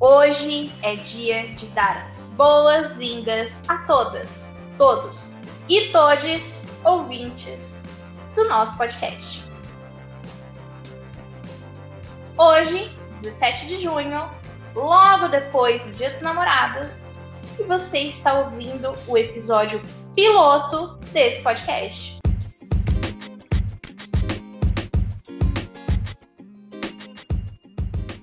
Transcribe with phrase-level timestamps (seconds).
[0.00, 5.36] Hoje é dia de dar as boas-vindas a todas, todos
[5.68, 7.76] e todes ouvintes
[8.34, 9.44] do nosso podcast.
[12.36, 14.28] Hoje, 17 de junho,
[14.74, 17.06] logo depois do Dia dos Namorados,
[17.58, 19.80] e você está ouvindo o episódio
[20.16, 22.18] piloto desse podcast.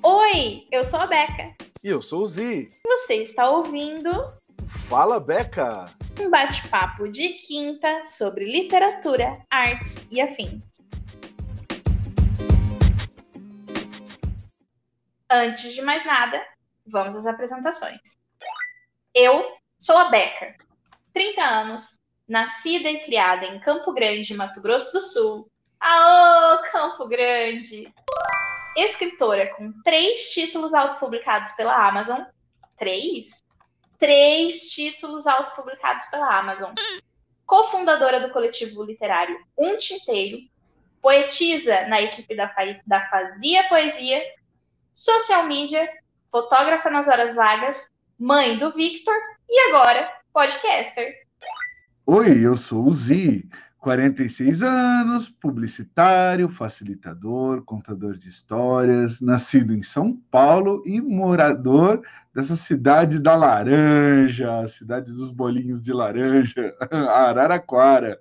[0.03, 1.60] Oi, eu sou a Beca.
[1.83, 2.67] E eu sou o Zi.
[2.85, 4.11] Você está ouvindo
[4.87, 5.85] Fala, Beca!
[6.19, 10.61] um bate-papo de quinta sobre literatura, artes e afins.
[15.27, 16.45] Antes de mais nada,
[16.85, 18.15] vamos às apresentações.
[19.15, 19.43] Eu
[19.79, 20.55] sou a Beca,
[21.15, 25.49] 30 anos, nascida e criada em Campo Grande, Mato Grosso do Sul.
[25.79, 27.91] Aô, Campo Grande!
[28.75, 32.21] Escritora com três títulos autopublicados pela Amazon.
[32.77, 33.43] Três?
[33.99, 36.73] Três títulos autopublicados pela Amazon.
[37.45, 40.39] Cofundadora do coletivo literário Um Tinteiro.
[41.01, 44.23] Poetisa na equipe da, Fa- da Fazia Poesia.
[44.95, 45.89] Social media.
[46.31, 47.91] Fotógrafa nas horas vagas.
[48.17, 49.15] Mãe do Victor.
[49.49, 51.13] E agora, podcaster.
[52.05, 53.47] Oi, eu sou o Zi,
[53.81, 61.99] 46 anos, publicitário, facilitador, contador de histórias, nascido em São Paulo e morador
[62.31, 66.75] dessa cidade da laranja, cidade dos bolinhos de laranja,
[67.09, 68.19] Araraquara.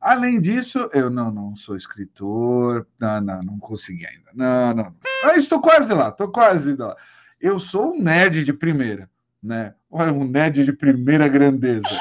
[0.00, 4.30] Além disso, eu não, não sou escritor, não, não, não consegui ainda.
[4.34, 4.94] Não, não.
[5.24, 6.96] Ah, estou quase lá, estou quase lá.
[7.40, 9.08] Eu sou um nerd de primeira,
[9.40, 9.72] né?
[9.88, 11.96] Um nerd de primeira grandeza.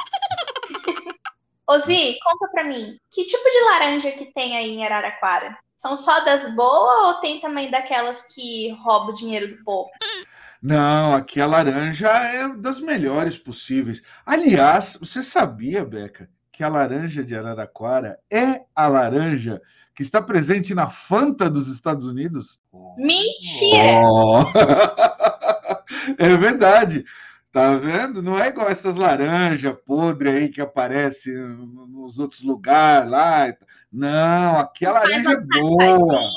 [1.70, 5.56] Ozi, conta pra mim, que tipo de laranja que tem aí em Araraquara?
[5.78, 9.88] São só das boas ou tem também daquelas que roubam o dinheiro do povo?
[10.60, 14.02] Não, aqui a laranja é das melhores possíveis.
[14.26, 19.62] Aliás, você sabia, Beca, que a laranja de Araraquara é a laranja
[19.96, 22.60] que está presente na Fanta dos Estados Unidos?
[22.98, 24.02] Mentira!
[24.10, 24.44] Oh!
[26.18, 27.06] É verdade.
[27.60, 28.22] Tá vendo?
[28.22, 33.54] Não é igual essas laranjas podres aí que aparecem nos outros lugares lá.
[33.92, 36.32] Não, aqui a Faz laranja é boa.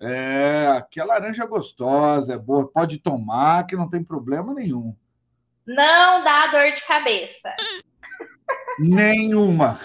[0.00, 2.66] É, aqui a laranja é gostosa, é boa.
[2.72, 4.96] Pode tomar que não tem problema nenhum.
[5.66, 7.54] Não dá dor de cabeça.
[8.78, 9.78] Nenhuma.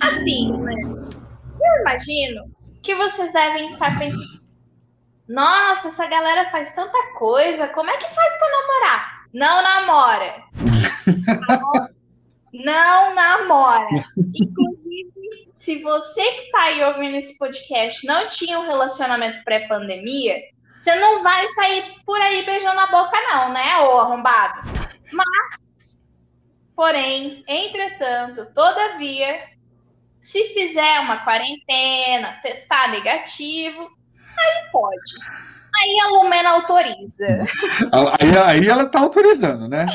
[0.00, 0.74] Assim, né?
[0.84, 2.44] Eu imagino
[2.80, 4.40] que vocês devem estar pensando:
[5.28, 9.26] nossa, essa galera faz tanta coisa, como é que faz pra namorar?
[9.32, 10.44] Não namora.
[12.52, 13.88] Não namora.
[14.16, 20.40] Inclusive, se você que tá aí ouvindo esse podcast não tinha um relacionamento pré-pandemia,
[20.74, 24.70] você não vai sair por aí beijando a boca, não, né, ô arrombado?
[25.12, 26.00] Mas,
[26.74, 29.48] porém, entretanto, todavia,
[30.20, 33.90] se fizer uma quarentena, testar negativo,
[34.38, 35.12] aí pode.
[35.82, 37.26] Aí a Lumena autoriza.
[38.20, 39.86] Aí, aí ela tá autorizando, né?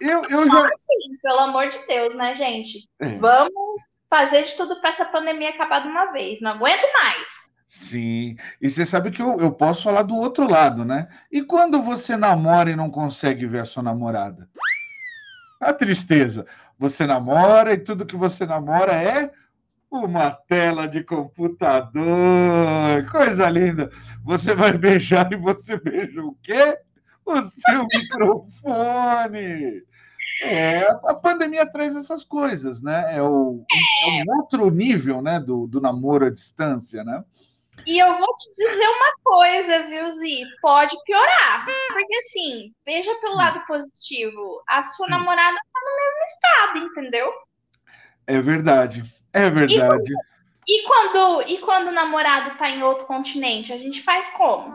[0.00, 0.60] Eu, eu Só já.
[0.60, 2.88] assim, pelo amor de Deus, né, gente?
[3.00, 3.52] É, Vamos
[4.08, 6.40] fazer de tudo para essa pandemia acabar de uma vez.
[6.40, 7.50] Não aguento mais.
[7.66, 8.36] sim.
[8.60, 11.08] E você sabe que eu, eu posso falar do outro lado, né?
[11.30, 14.48] E quando você namora e não consegue ver a sua namorada?
[15.60, 16.46] A tristeza.
[16.78, 19.30] Você namora e tudo que você namora é
[19.90, 22.04] uma tela de computador.
[23.10, 23.90] Coisa linda.
[24.24, 26.78] Você vai beijar e você beija o quê?
[27.26, 29.82] O seu microfone.
[30.42, 33.16] É, a pandemia traz essas coisas, né?
[33.16, 33.64] É, o,
[34.04, 37.22] é um outro nível, né, do, do namoro à distância, né?
[37.86, 40.42] E eu vou te dizer uma coisa, viu, Zi?
[40.60, 41.64] Pode piorar.
[41.92, 44.62] Porque assim, veja pelo lado positivo.
[44.68, 45.10] A sua Hum.
[45.10, 47.32] namorada tá no mesmo estado, entendeu?
[48.26, 49.02] É verdade.
[49.32, 50.12] É verdade.
[50.68, 54.72] E quando, e quando o namorado tá em outro continente, a gente faz como?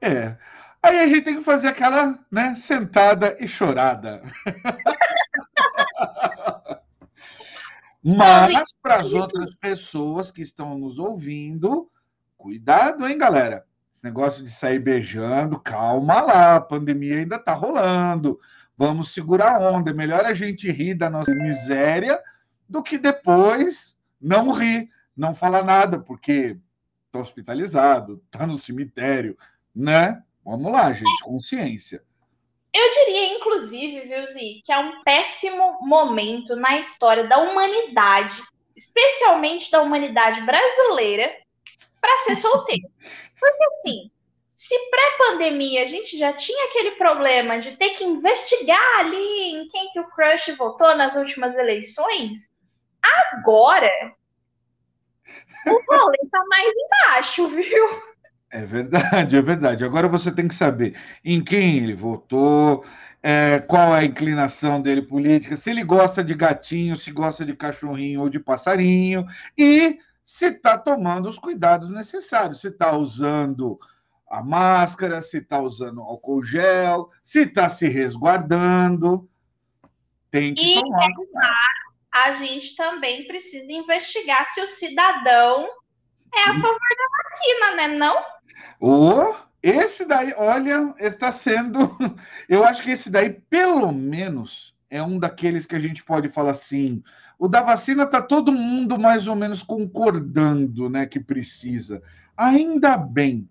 [0.00, 0.36] É.
[0.82, 4.22] Aí a gente tem que fazer aquela, né, sentada e chorada.
[8.02, 11.90] Mas para as outras pessoas que estão nos ouvindo,
[12.36, 13.66] cuidado, hein, galera?
[13.92, 18.38] Esse negócio de sair beijando, calma lá, a pandemia ainda tá rolando.
[18.78, 19.90] Vamos segurar a onda.
[19.90, 22.22] É melhor a gente rir da nossa miséria
[22.68, 26.56] do que depois não rir, não falar nada, porque
[27.10, 29.36] tá hospitalizado, tá no cemitério,
[29.74, 30.22] né?
[30.44, 32.04] Vamos lá, gente, consciência.
[32.72, 38.40] Eu diria, inclusive, viu, Zi, que é um péssimo momento na história da humanidade,
[38.76, 41.34] especialmente da humanidade brasileira,
[42.00, 42.88] para ser solteiro.
[43.40, 44.10] Porque assim,
[44.58, 49.88] se pré-pandemia a gente já tinha aquele problema de ter que investigar ali em quem
[49.90, 52.50] que o crush votou nas últimas eleições,
[53.36, 53.88] agora
[55.64, 58.02] o rolê tá mais embaixo, viu?
[58.50, 59.84] É verdade, é verdade.
[59.84, 62.84] Agora você tem que saber em quem ele votou,
[63.22, 67.54] é, qual é a inclinação dele política, se ele gosta de gatinho, se gosta de
[67.54, 69.24] cachorrinho ou de passarinho,
[69.56, 73.78] e se está tomando os cuidados necessários, se está usando
[74.30, 79.28] a máscara, se está usando álcool gel, se está se resguardando.
[80.30, 81.56] Tem que e, tomar cuidado.
[82.12, 85.66] A gente também precisa investigar se o cidadão
[86.34, 86.60] é a hum.
[86.60, 87.88] favor da vacina, né?
[87.96, 88.16] Não?
[88.80, 91.96] Oh, esse daí, olha, está sendo.
[92.48, 96.52] Eu acho que esse daí, pelo menos, é um daqueles que a gente pode falar
[96.52, 97.02] assim.
[97.38, 102.02] O da vacina está todo mundo mais ou menos concordando, né, que precisa.
[102.36, 103.48] Ainda bem.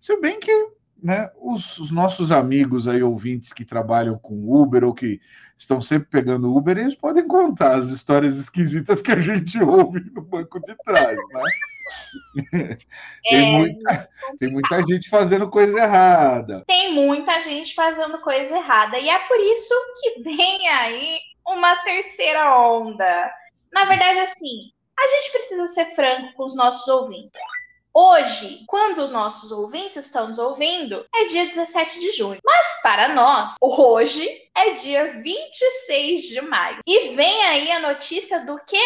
[0.00, 0.70] Se bem que
[1.02, 5.20] né, os, os, nossos amigos aí, ouvintes que trabalham com Uber ou que
[5.56, 10.22] estão sempre pegando Uber, eles podem contar as histórias esquisitas que a gente ouve no
[10.22, 11.42] banco de trás, né?
[13.26, 14.08] É, tem, muita,
[14.38, 16.64] tem muita gente fazendo coisa errada.
[16.66, 18.98] Tem muita gente fazendo coisa errada.
[18.98, 23.30] E é por isso que vem aí uma terceira onda.
[23.72, 27.40] Na verdade, assim, a gente precisa ser franco com os nossos ouvintes.
[27.92, 32.38] Hoje, quando nossos ouvintes estão nos ouvindo, é dia 17 de junho.
[32.44, 36.78] Mas para nós, hoje é dia 26 de maio.
[36.86, 38.80] E vem aí a notícia do que?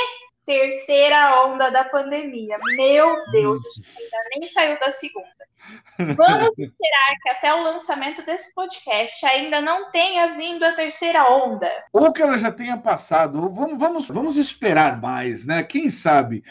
[0.47, 2.57] Terceira onda da pandemia.
[2.77, 3.61] Meu Deus,
[3.99, 5.29] ainda nem saiu da segunda.
[5.99, 11.71] Vamos esperar que até o lançamento desse podcast ainda não tenha vindo a terceira onda.
[11.93, 13.51] Ou que ela já tenha passado.
[13.51, 15.63] Vamos, vamos, vamos esperar mais, né?
[15.63, 16.43] Quem sabe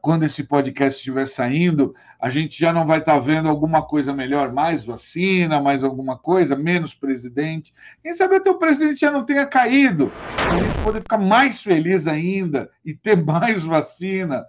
[0.00, 4.12] quando esse podcast estiver saindo, a gente já não vai estar tá vendo alguma coisa
[4.12, 7.72] melhor, mais vacina, mais alguma coisa, menos presidente.
[8.02, 11.62] Quem sabe até o presidente já não tenha caído, para a gente poder ficar mais
[11.62, 14.44] feliz ainda e ter mais vacina.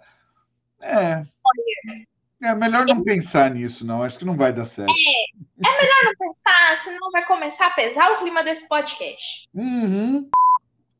[0.80, 1.24] É.
[2.42, 4.02] É melhor não pensar nisso, não.
[4.02, 4.90] Acho que não vai dar certo.
[4.90, 9.46] É, é melhor não pensar, senão vai começar a pesar o clima desse podcast.
[9.54, 10.28] Uhum.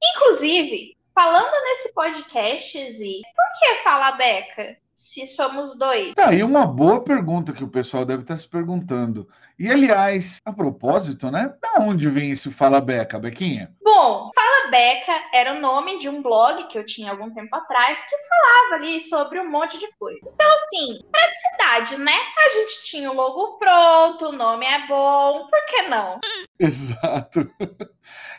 [0.03, 4.80] Inclusive, Falando nesse podcast, Zi, por que fala Beca?
[5.01, 6.15] Se somos dois.
[6.15, 9.27] Tá, e uma boa pergunta que o pessoal deve estar se perguntando.
[9.59, 11.53] E, aliás, a propósito, né?
[11.61, 13.75] Da onde vem esse Fala Beca, Bequinha?
[13.83, 17.99] Bom, Fala Beca era o nome de um blog que eu tinha algum tempo atrás
[18.05, 20.21] que falava ali sobre um monte de coisa.
[20.23, 22.17] Então, assim, praticidade, né?
[22.47, 26.21] A gente tinha o logo pronto, o nome é bom, por que não?
[26.61, 27.51] Exato.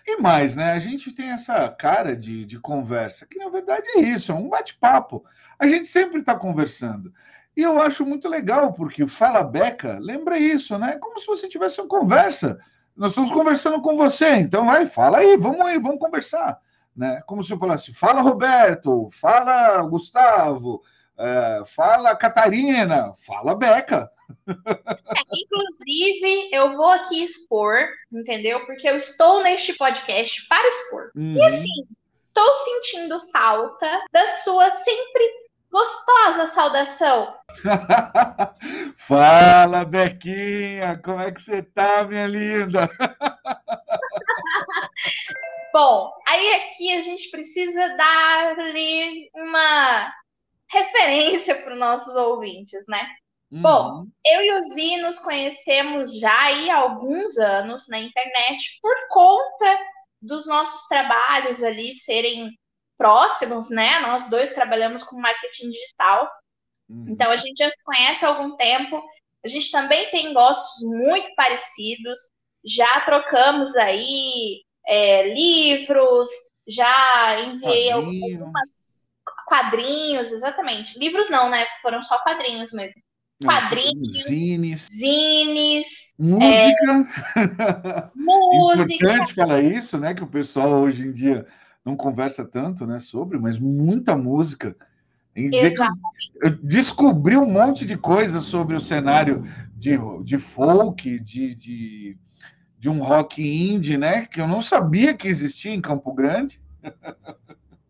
[0.08, 0.72] E mais, né?
[0.72, 4.48] A gente tem essa cara de, de conversa, que na verdade é isso, é um
[4.48, 5.24] bate-papo.
[5.62, 7.14] A gente sempre está conversando.
[7.56, 10.98] E eu acho muito legal, porque o Fala Beca lembra isso, né?
[11.00, 12.60] Como se você tivesse uma conversa.
[12.98, 16.60] Nós estamos conversando com você, então vai, fala aí, vamos aí, vamos conversar.
[16.98, 17.22] Né?
[17.28, 20.82] Como se eu falasse, fala Roberto, fala Gustavo,
[21.16, 24.10] é, fala Catarina, fala Beca.
[24.48, 28.66] É, inclusive, eu vou aqui expor, entendeu?
[28.66, 31.12] Porque eu estou neste podcast para expor.
[31.16, 31.36] Uhum.
[31.36, 35.41] E assim, estou sentindo falta da sua sempre
[35.72, 37.34] gostosa saudação.
[38.98, 42.90] Fala, Bequinha, como é que você tá, minha linda?
[45.74, 50.14] Bom, aí aqui a gente precisa dar-lhe uma
[50.70, 53.08] referência para os nossos ouvintes, né?
[53.50, 53.62] Uhum.
[53.62, 59.78] Bom, eu e o Zi nos conhecemos já há alguns anos na internet por conta
[60.22, 62.52] dos nossos trabalhos ali serem
[63.02, 64.00] próximos, né?
[64.02, 66.32] Nós dois trabalhamos com marketing digital.
[66.88, 67.08] Uhum.
[67.10, 69.02] Então a gente já se conhece há algum tempo.
[69.44, 72.20] A gente também tem gostos muito parecidos.
[72.64, 76.30] Já trocamos aí é, livros,
[76.68, 78.40] já enviei Quadrinho.
[78.40, 79.08] algumas
[79.48, 81.00] quadrinhos, exatamente.
[81.00, 81.66] Livros não, né?
[81.82, 83.02] Foram só quadrinhos mesmo
[83.44, 87.10] quadrinhos, zines, zines música.
[87.36, 88.94] É, música.
[88.94, 90.14] Importante falar isso, né?
[90.14, 91.48] Que o pessoal hoje em dia
[91.84, 93.00] não conversa tanto, né?
[93.00, 94.76] Sobre, mas muita música.
[95.36, 99.44] Eu descobri um monte de coisas sobre o cenário
[99.76, 102.18] de, de folk, de, de,
[102.78, 104.26] de um rock indie, né?
[104.26, 106.62] Que eu não sabia que existia em Campo Grande.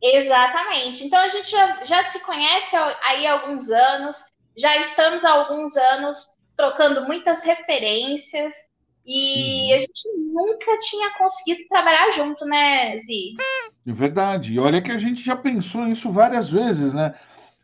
[0.02, 1.06] Exatamente.
[1.06, 2.76] Então a gente já, já se conhece
[3.08, 8.71] aí há alguns anos já estamos há alguns anos trocando muitas referências
[9.06, 9.76] e uhum.
[9.76, 13.34] a gente nunca tinha conseguido trabalhar junto, né, Zi?
[13.86, 14.54] É verdade.
[14.54, 17.14] E olha que a gente já pensou nisso várias vezes, né?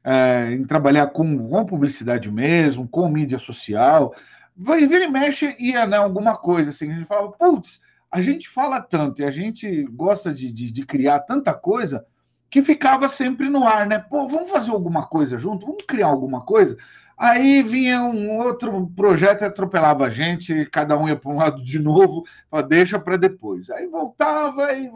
[0.07, 4.15] é, em trabalhar com, com publicidade mesmo, com mídia social.
[4.55, 6.89] Vai, vira e mexe, ia né, alguma coisa assim.
[6.89, 10.85] A gente falava, putz, a gente fala tanto e a gente gosta de, de, de
[10.85, 12.05] criar tanta coisa
[12.49, 13.99] que ficava sempre no ar, né?
[13.99, 15.65] Pô, vamos fazer alguma coisa junto?
[15.65, 16.77] Vamos criar alguma coisa?
[17.17, 21.63] Aí vinha um outro projeto e atropelava a gente, cada um ia para um lado
[21.63, 22.23] de novo,
[22.67, 23.69] deixa para depois.
[23.71, 24.91] Aí voltava e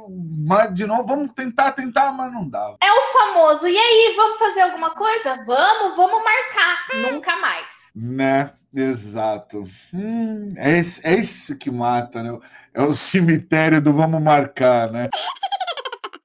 [0.71, 2.77] de novo, vamos tentar, tentar, mas não dava.
[2.83, 5.43] É o famoso, e aí, vamos fazer alguma coisa?
[5.45, 6.85] Vamos, vamos marcar.
[7.11, 7.91] Nunca mais.
[7.95, 8.51] Né?
[8.73, 9.67] Exato.
[9.93, 12.37] Hum, é, esse, é isso que mata, né?
[12.73, 15.09] É o cemitério do vamos marcar, né?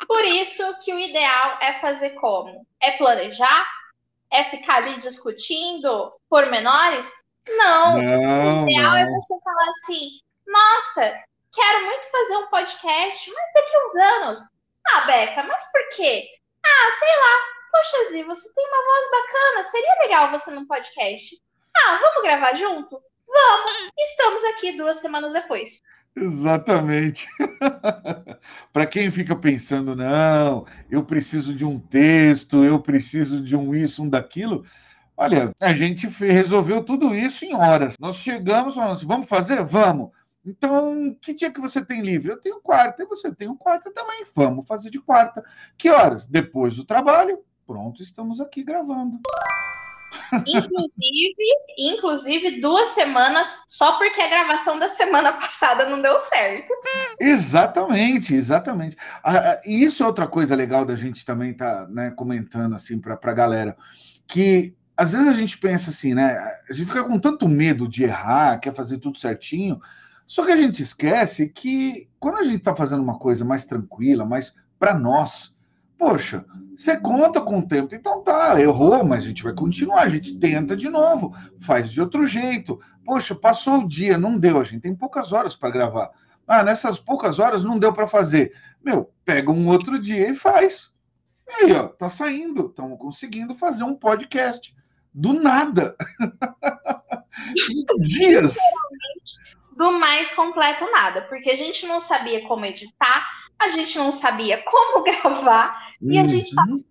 [0.06, 2.66] Por isso que o ideal é fazer como?
[2.80, 3.66] É planejar,
[4.32, 7.10] é ficar ali discutindo pormenores?
[7.48, 8.00] Não.
[8.00, 8.96] não o ideal não.
[8.96, 14.40] é você falar assim: nossa, quero muito fazer um podcast, mas daqui uns anos.
[14.88, 16.28] Ah, Beca, mas por quê?
[16.64, 17.56] Ah, sei lá.
[17.72, 21.40] Poxa, Zi, você tem uma voz bacana, seria legal você num podcast.
[21.76, 23.00] Ah, vamos gravar junto?
[23.26, 23.90] Vamos!
[23.98, 25.82] Estamos aqui duas semanas depois.
[26.16, 27.28] Exatamente.
[28.72, 34.02] Para quem fica pensando, não, eu preciso de um texto, eu preciso de um isso,
[34.02, 34.64] um daquilo.
[35.14, 37.96] Olha, a gente resolveu tudo isso em horas.
[38.00, 39.62] Nós chegamos, falamos vamos fazer?
[39.62, 40.10] Vamos.
[40.44, 42.30] Então, que dia que você tem livre?
[42.30, 44.24] Eu tenho quarta, e você tem um quarta também.
[44.34, 45.44] Vamos fazer de quarta.
[45.76, 46.26] Que horas?
[46.26, 47.40] Depois do trabalho.
[47.66, 49.18] Pronto, estamos aqui gravando.
[50.46, 51.44] Inclusive,
[51.78, 56.72] inclusive, duas semanas só porque a gravação da semana passada não deu certo.
[57.20, 58.96] Exatamente, exatamente.
[59.64, 63.34] E isso é outra coisa legal da gente também tá, né, comentando assim para a
[63.34, 63.76] galera.
[64.26, 66.36] Que às vezes a gente pensa assim, né?
[66.68, 69.80] A gente fica com tanto medo de errar, quer fazer tudo certinho.
[70.26, 74.24] Só que a gente esquece que quando a gente está fazendo uma coisa mais tranquila,
[74.24, 75.55] mais para nós,
[75.98, 76.44] Poxa,
[76.76, 80.38] você conta com o tempo, então tá, errou, mas a gente vai continuar, a gente
[80.38, 82.78] tenta de novo, faz de outro jeito.
[83.04, 86.10] Poxa, passou o dia, não deu, a gente tem poucas horas para gravar.
[86.46, 88.54] Ah, nessas poucas horas não deu para fazer.
[88.84, 90.92] Meu, pega um outro dia e faz.
[91.48, 94.76] E aí, ó, tá saindo, estamos conseguindo fazer um podcast
[95.14, 95.96] do nada.
[98.00, 98.54] Dias.
[99.76, 103.26] Do mais completo nada, porque a gente não sabia como editar,
[103.58, 106.82] a gente não sabia como gravar e a gente está uhum.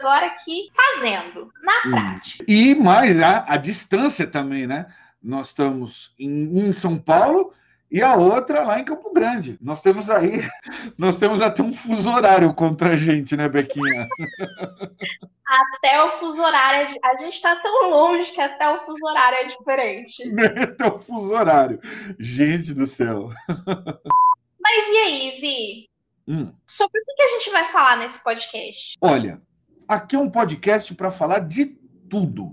[0.00, 1.90] agora aqui fazendo, na uhum.
[1.90, 2.44] prática.
[2.46, 4.86] E mais a, a distância também, né?
[5.22, 7.52] Nós estamos em, em São Paulo
[7.90, 9.58] e a outra lá em Campo Grande.
[9.60, 10.48] Nós temos aí,
[10.98, 14.06] nós temos até um fuso horário contra a gente, né, Bequinha?
[15.48, 19.44] Até o fuso horário, a gente está tão longe que até o fuso horário é
[19.44, 20.24] diferente.
[20.60, 21.78] Até o fuso horário.
[22.18, 23.30] Gente do céu.
[23.48, 25.95] Mas e aí, Vi?
[26.28, 26.52] Hum.
[26.66, 28.96] Sobre o que a gente vai falar nesse podcast?
[29.00, 29.40] Olha,
[29.86, 31.66] aqui é um podcast para falar de
[32.10, 32.52] tudo,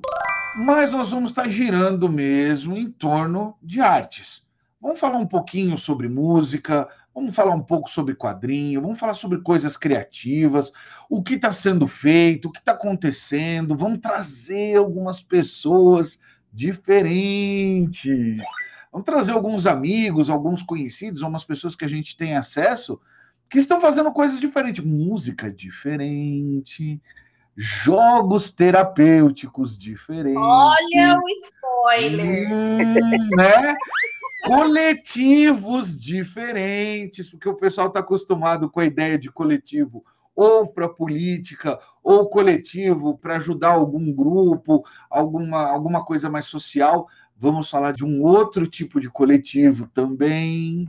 [0.57, 4.43] mas nós vamos estar girando mesmo em torno de artes.
[4.79, 9.41] Vamos falar um pouquinho sobre música, vamos falar um pouco sobre quadrinho, vamos falar sobre
[9.41, 10.71] coisas criativas,
[11.09, 16.19] o que está sendo feito, o que está acontecendo, vamos trazer algumas pessoas
[16.51, 18.37] diferentes.
[18.91, 23.01] Vamos trazer alguns amigos, alguns conhecidos, algumas pessoas que a gente tem acesso
[23.53, 26.99] que estão fazendo coisas diferentes, música diferente,
[27.55, 30.41] jogos terapêuticos diferentes.
[30.41, 32.51] Olha o spoiler!
[32.51, 33.75] Hum, né?
[34.47, 40.03] Coletivos diferentes, porque o pessoal está acostumado com a ideia de coletivo
[40.35, 47.05] ou para política, ou coletivo para ajudar algum grupo, alguma, alguma coisa mais social.
[47.37, 50.87] Vamos falar de um outro tipo de coletivo também.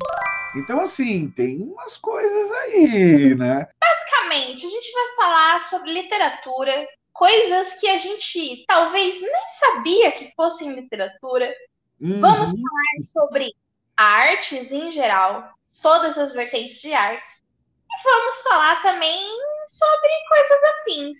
[0.56, 3.66] Então, assim, tem umas coisas aí, né?
[3.80, 10.32] Basicamente, a gente vai falar sobre literatura, coisas que a gente talvez nem sabia que
[10.34, 11.52] fossem literatura.
[12.00, 12.20] Uhum.
[12.20, 13.52] Vamos falar sobre
[13.96, 15.48] artes em geral,
[15.82, 17.42] todas as vertentes de artes.
[17.90, 19.28] E vamos falar também
[19.66, 21.18] sobre coisas afins.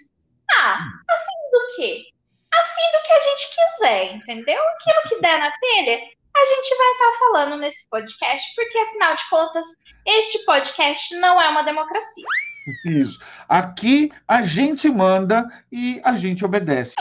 [0.59, 0.79] Ah,
[1.11, 2.05] afim do quê?
[2.53, 4.63] Afim do que a gente quiser, entendeu?
[4.69, 6.01] Aquilo que der na telha,
[6.37, 9.67] a gente vai estar falando nesse podcast, porque afinal de contas,
[10.07, 12.25] este podcast não é uma democracia.
[12.87, 13.21] Isso.
[13.49, 16.95] Aqui a gente manda e a gente obedece.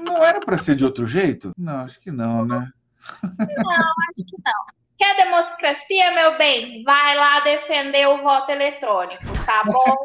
[0.00, 1.52] Não era para ser de outro jeito?
[1.56, 2.68] Não, acho que não, né?
[3.22, 4.82] Não, acho que não.
[4.98, 6.82] Quer democracia, meu bem?
[6.84, 9.96] Vai lá defender o voto eletrônico, tá bom?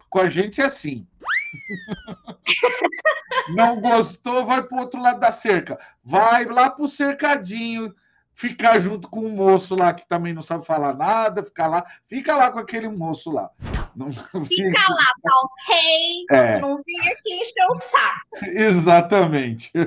[0.10, 1.06] Com a gente é assim.
[3.48, 5.78] Não gostou, vai para o outro lado da cerca.
[6.04, 7.94] Vai lá para o cercadinho,
[8.34, 12.36] ficar junto com o moço lá que também não sabe falar nada, ficar lá, fica
[12.36, 13.50] lá com aquele moço lá.
[13.96, 14.12] Não
[14.44, 16.26] Fica lá, tá ok?
[16.30, 16.60] É.
[16.60, 18.44] Não vim aqui encher o saco.
[18.44, 19.72] Exatamente.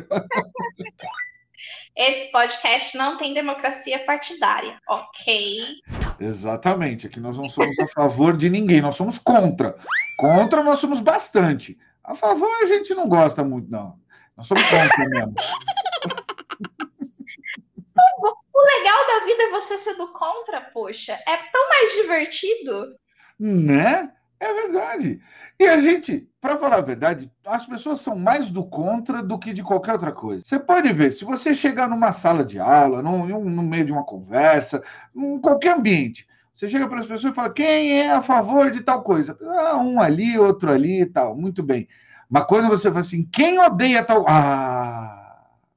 [1.96, 5.82] Esse podcast não tem democracia partidária, ok?
[6.20, 7.08] Exatamente.
[7.08, 9.76] Aqui nós não somos a favor de ninguém, nós somos contra.
[10.18, 11.78] Contra nós somos bastante.
[12.10, 14.00] A favor a gente não gosta muito, não.
[14.36, 15.36] Nós somos contra mesmo.
[18.52, 21.14] O legal da vida é você ser do contra, poxa.
[21.14, 22.96] É tão mais divertido.
[23.40, 24.12] Né?
[24.38, 25.22] É verdade.
[25.58, 29.54] E a gente, para falar a verdade, as pessoas são mais do contra do que
[29.54, 30.44] de qualquer outra coisa.
[30.46, 34.84] Você pode ver, se você chegar numa sala de aula, no meio de uma conversa,
[35.16, 36.28] em qualquer ambiente,
[36.60, 39.38] você chega para as pessoas e fala: quem é a favor de tal coisa?
[39.42, 41.34] Ah, um ali, outro ali e tal.
[41.34, 41.88] Muito bem.
[42.30, 44.26] Mas quando você fala assim, quem odeia tal.
[44.28, 45.16] Ah!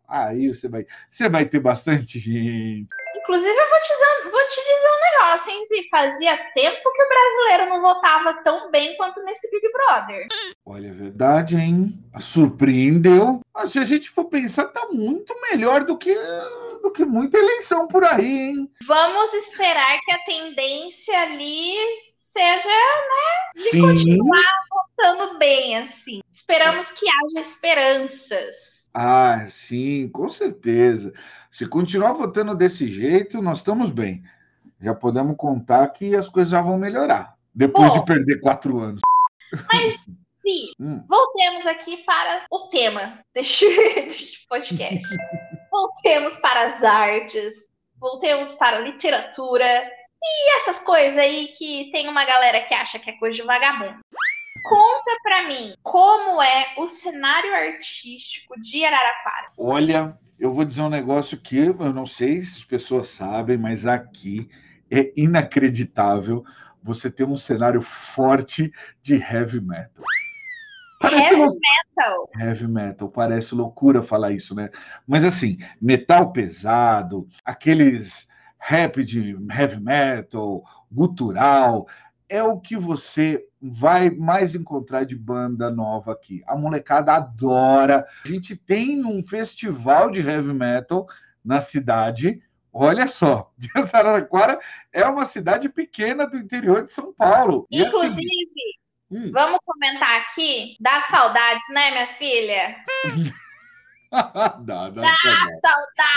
[0.09, 2.89] Aí você vai, você vai ter bastante gente.
[3.17, 5.89] Inclusive, eu vou te, vou te dizer um negócio, hein, Zi?
[5.89, 10.27] Fazia tempo que o brasileiro não votava tão bem quanto nesse Big Brother.
[10.67, 11.97] Olha, é verdade, hein?
[12.19, 13.41] Surpreendeu.
[13.55, 16.13] Mas se a gente for pensar, tá muito melhor do que,
[16.93, 18.71] que muita eleição por aí, hein?
[18.87, 21.75] Vamos esperar que a tendência ali
[22.17, 23.81] seja, né, de Sim.
[23.83, 26.21] continuar votando bem, assim.
[26.33, 28.89] Esperamos que haja esperanças.
[28.95, 31.13] Ah, sim, com certeza.
[31.51, 34.23] Se continuar votando desse jeito, nós estamos bem.
[34.81, 37.37] Já podemos contar que as coisas já vão melhorar.
[37.55, 38.01] Depois Bom.
[38.01, 39.01] de perder quatro anos.
[39.73, 39.95] Mas,
[40.43, 41.05] Zi, Hum.
[41.09, 43.65] voltemos aqui para o tema deste,
[44.07, 45.07] deste podcast.
[45.73, 49.91] Voltemos para as artes, voltemos para a literatura
[50.23, 54.01] e essas coisas aí que tem uma galera que acha que é coisa de vagabundo.
[54.69, 59.49] Conta pra mim como é o cenário artístico de Araraquara.
[59.59, 63.87] Olha, eu vou dizer um negócio que eu não sei se as pessoas sabem, mas
[63.87, 64.49] aqui
[64.91, 66.45] é inacreditável
[66.83, 70.05] você ter um cenário forte de heavy metal.
[71.03, 71.59] Parece Heavy lou-
[71.97, 72.31] metal.
[72.39, 74.71] heavy metal, parece loucura falar isso, né?
[75.07, 81.87] Mas assim, metal pesado, aqueles rap de heavy metal, gutural,
[82.29, 86.43] é o que você vai mais encontrar de banda nova aqui.
[86.47, 88.07] A molecada adora.
[88.25, 91.07] A gente tem um festival de heavy metal
[91.45, 92.41] na cidade.
[92.73, 93.53] Olha só,
[93.93, 94.59] Araraquara
[94.93, 97.67] é uma cidade pequena do interior de São Paulo.
[97.71, 98.23] E assim, Inclusive,
[99.13, 102.77] hum, vamos comentar aqui, dá saudades, né, minha filha?
[104.11, 105.61] dá, dá, dá, Saudades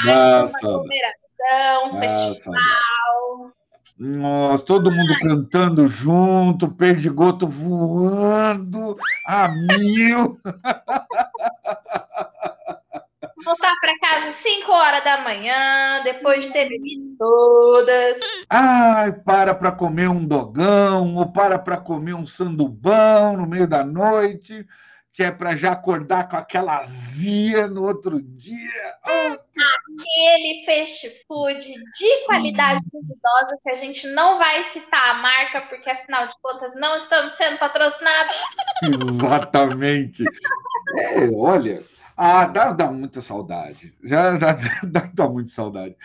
[0.05, 0.65] Dá saudade.
[0.65, 3.53] aglomeração, dá festival.
[3.97, 10.39] Nossa, todo mundo cantando junto, perdigoto voando a mil.
[13.65, 18.19] Voltar para casa 5 horas da manhã, depois de ter bebido todas.
[18.47, 23.83] Ai, para para comer um dogão, ou para para comer um sandubão no meio da
[23.83, 24.67] noite,
[25.11, 28.93] que é para já acordar com aquela azia no outro dia.
[29.03, 35.89] Aquele fast food de qualidade duvidosa que a gente não vai citar a marca, porque
[35.89, 38.35] afinal de contas não estamos sendo patrocinados.
[38.83, 40.23] Exatamente.
[40.99, 41.83] É, olha,
[42.15, 43.93] ah, dá, dá muita saudade.
[44.03, 45.95] Já dá, dá, dá muita saudade.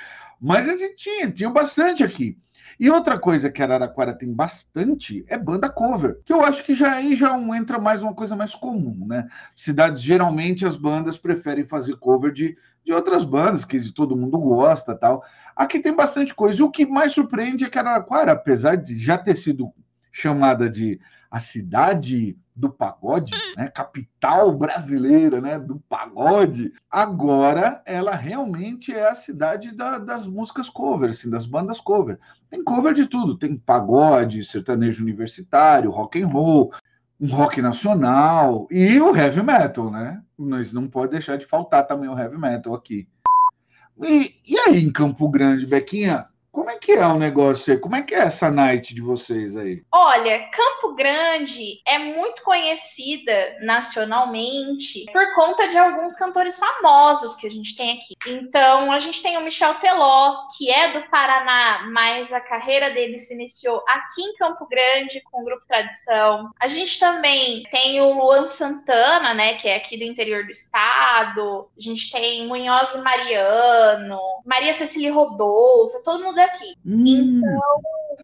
[0.41, 2.39] Mas a gente tinha, tinha bastante aqui.
[2.81, 6.95] E outra coisa que Araraquara tem bastante é banda cover, que eu acho que já
[6.95, 9.29] aí já entra mais uma coisa mais comum, né?
[9.55, 14.95] Cidades, geralmente, as bandas preferem fazer cover de, de outras bandas, que todo mundo gosta
[14.97, 15.23] tal.
[15.55, 16.61] Aqui tem bastante coisa.
[16.61, 19.71] E o que mais surpreende é que Araraquara, apesar de já ter sido
[20.11, 20.99] chamada de
[21.31, 23.69] a cidade do pagode, né?
[23.69, 25.59] capital brasileira né?
[25.59, 31.81] do pagode, agora ela realmente é a cidade da- das músicas cover, assim, das bandas
[31.81, 32.19] cover.
[32.51, 36.73] Tem cover de tudo, tem pagode, sertanejo universitário, rock and roll,
[37.21, 40.23] um rock nacional e o heavy metal, né?
[40.37, 43.07] Mas não pode deixar de faltar também o heavy metal aqui.
[44.03, 47.79] E, e aí, em Campo Grande, Bequinha, como é que é o negócio aí?
[47.79, 49.83] Como é que é essa night de vocês aí?
[49.93, 57.51] Olha, Campo Grande é muito conhecida nacionalmente por conta de alguns cantores famosos que a
[57.51, 58.15] gente tem aqui.
[58.27, 63.19] Então, a gente tem o Michel Teló, que é do Paraná, mas a carreira dele
[63.19, 66.51] se iniciou aqui em Campo Grande com o grupo Tradição.
[66.59, 71.69] A gente também tem o Luan Santana, né, que é aqui do interior do estado.
[71.77, 76.75] A gente tem Munhoz Mariano, Maria Cecília Rodolfo, todo mundo daqui.
[76.85, 77.41] Hum,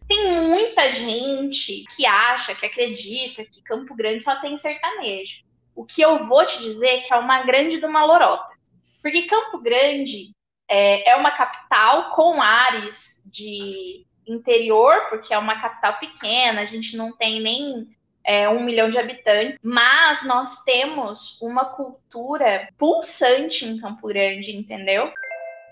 [0.08, 5.44] Tem muita gente que acha, que acredita que Campo Grande só tem sertanejo.
[5.74, 8.56] O que eu vou te dizer é que é uma grande de uma lorota.
[9.02, 10.32] Porque Campo Grande
[10.68, 16.96] é, é uma capital com ares de interior, porque é uma capital pequena, a gente
[16.96, 23.78] não tem nem é, um milhão de habitantes, mas nós temos uma cultura pulsante em
[23.78, 25.12] Campo Grande, entendeu?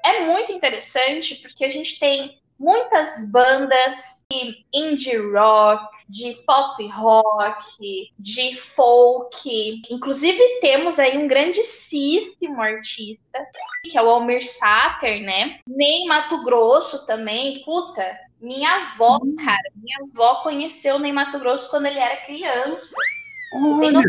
[0.04, 8.12] É muito interessante porque a gente tem muitas bandas de indie rock, de pop rock,
[8.18, 9.82] de folk.
[9.90, 13.46] Inclusive temos aí um grandíssimo artista,
[13.82, 15.60] que é o Almir Sater, né?
[15.66, 18.18] Nem Mato Grosso também, puta.
[18.40, 19.36] Minha avó, hum.
[19.36, 22.94] cara, minha avó conheceu o Ney Mato Grosso quando ele era criança.
[23.54, 24.08] Olha,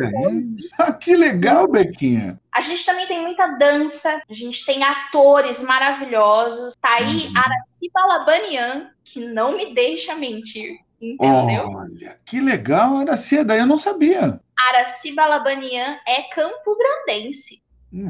[0.99, 2.39] que legal, Bequinha.
[2.51, 6.75] A gente também tem muita dança, a gente tem atores maravilhosos.
[6.81, 7.33] Tá aí uhum.
[7.37, 11.69] Araci Balabanian, que não me deixa mentir, entendeu?
[11.69, 14.39] Olha, que legal, Araci, daí eu não sabia.
[14.57, 17.61] Araci Balabanian é campo grandense.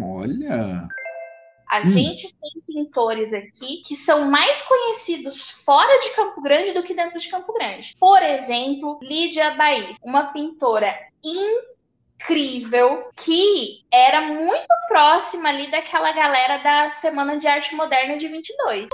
[0.01, 0.87] Olha.
[1.75, 1.89] A hum.
[1.89, 7.19] gente tem pintores aqui que são mais conhecidos fora de Campo Grande do que dentro
[7.19, 7.93] de Campo Grande.
[7.99, 16.89] Por exemplo, Lídia Baís, uma pintora incrível que era muito próxima ali daquela galera da
[16.89, 18.89] Semana de Arte Moderna de 22.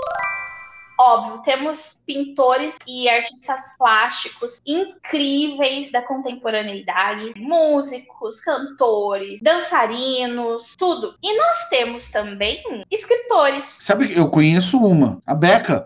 [1.04, 11.16] Óbvio, temos pintores e artistas plásticos incríveis da contemporaneidade, músicos, cantores, dançarinos, tudo.
[11.20, 13.80] E nós temos também escritores.
[13.82, 15.84] Sabe, eu conheço uma, a Beca.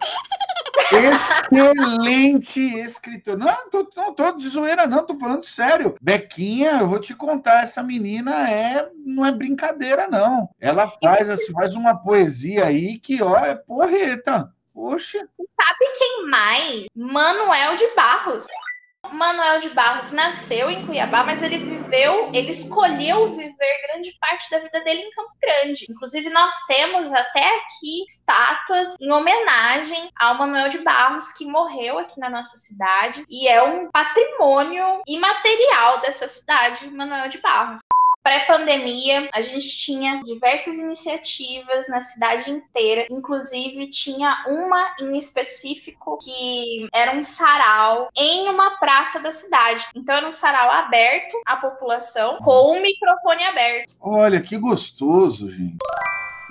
[0.93, 3.39] Excelente escritor.
[3.39, 5.97] Não, tô, não tô de zoeira, não, tô falando sério.
[5.99, 10.51] Bequinha, eu vou te contar, essa menina é não é brincadeira, não.
[10.61, 14.53] Ela faz, assim, faz uma poesia aí que, ó, é porreta.
[14.77, 15.27] Poxa.
[15.39, 16.85] Sabe quem mais?
[16.95, 18.45] Manuel de Barros.
[19.11, 24.59] Manuel de Barros nasceu em Cuiabá, mas ele viveu, ele escolheu viver grande parte da
[24.59, 25.87] vida dele em Campo Grande.
[25.89, 32.21] Inclusive, nós temos até aqui estátuas em homenagem ao Manuel de Barros, que morreu aqui
[32.21, 37.81] na nossa cidade e é um patrimônio imaterial dessa cidade, Manuel de Barros.
[38.27, 46.89] Pré-pandemia, a gente tinha diversas iniciativas na cidade inteira, inclusive tinha uma em específico que
[46.93, 49.87] era um sarau em uma praça da cidade.
[49.95, 53.95] Então era um sarau aberto à população com o microfone aberto.
[54.01, 55.77] Olha que gostoso, gente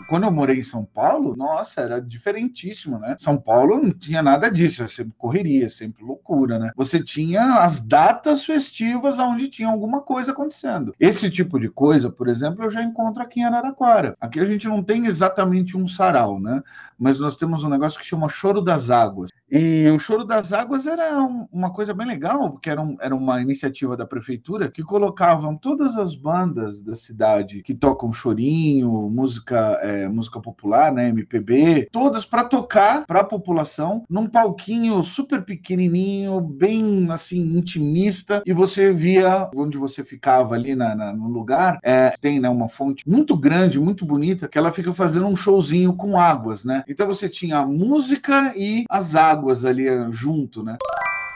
[0.07, 3.15] quando eu morei em São Paulo, nossa, era diferentíssimo, né?
[3.17, 6.71] São Paulo não tinha nada disso, era sempre correria, sempre loucura, né?
[6.75, 10.93] Você tinha as datas festivas onde tinha alguma coisa acontecendo.
[10.99, 14.15] Esse tipo de coisa, por exemplo, eu já encontro aqui em Araraquara.
[14.19, 16.61] Aqui a gente não tem exatamente um sarau, né?
[16.97, 19.29] Mas nós temos um negócio que chama Choro das Águas.
[19.51, 23.15] E o Choro das Águas era um, uma coisa bem legal, porque era, um, era
[23.15, 29.79] uma iniciativa da prefeitura que colocavam todas as bandas da cidade que tocam chorinho, música,
[29.83, 36.41] é, música popular, né, MPB, todas para tocar para a população num palquinho super pequenininho,
[36.41, 42.15] bem assim intimista, e você via onde você ficava ali na, na no lugar, é,
[42.19, 46.17] tem né, uma fonte muito grande, muito bonita, que ela fica fazendo um showzinho com
[46.17, 46.83] águas, né?
[46.87, 50.77] Então você tinha a música e as águas águas ali eh, junto, né?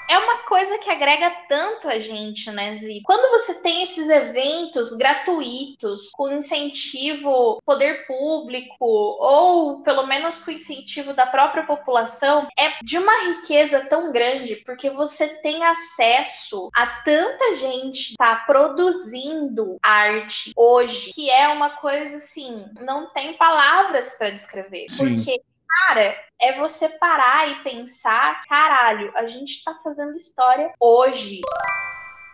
[0.10, 3.00] É uma coisa que agrega tanto a gente, né, Zi?
[3.04, 11.14] Quando você tem esses eventos gratuitos, com incentivo poder público, ou pelo menos com incentivo
[11.14, 17.54] da própria população, é de uma riqueza tão grande, porque você tem acesso a tanta
[17.54, 24.88] gente tá produzindo arte hoje, que é uma coisa assim, não tem palavras para descrever.
[24.90, 24.98] Sim.
[24.98, 31.42] Porque Cara, é você parar e pensar, caralho, a gente tá fazendo história hoje.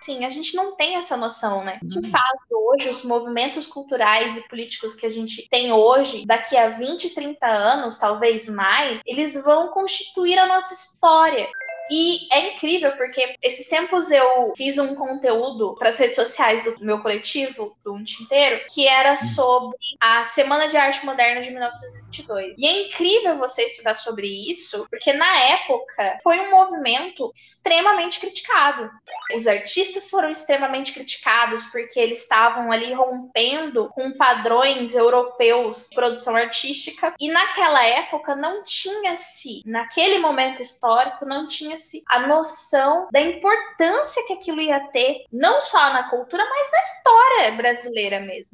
[0.02, 1.80] Sim, a gente não tem essa noção, né?
[1.89, 2.12] Se uhum.
[2.12, 7.10] faz hoje os movimentos culturais e políticos que a gente tem hoje, daqui a 20,
[7.10, 11.48] 30 anos, talvez mais, eles vão constituir a nossa história.
[11.89, 16.84] E é incrível porque esses tempos eu fiz um conteúdo para as redes sociais do
[16.84, 19.17] meu coletivo, do Tinteiro, que era hum.
[19.17, 22.58] sobre a Semana de Arte Moderna de 1922.
[22.58, 28.89] E é incrível você estudar sobre isso, porque na época foi um movimento extremamente criticado.
[29.36, 36.36] Os artistas foram extremamente criticados porque eles estavam ali rompendo com padrões europeus de produção
[36.36, 37.13] artística.
[37.19, 41.75] E naquela época não tinha-se, naquele momento histórico, não tinha
[42.08, 47.52] a noção da importância que aquilo ia ter, não só na cultura, mas na história
[47.58, 48.54] brasileira mesmo.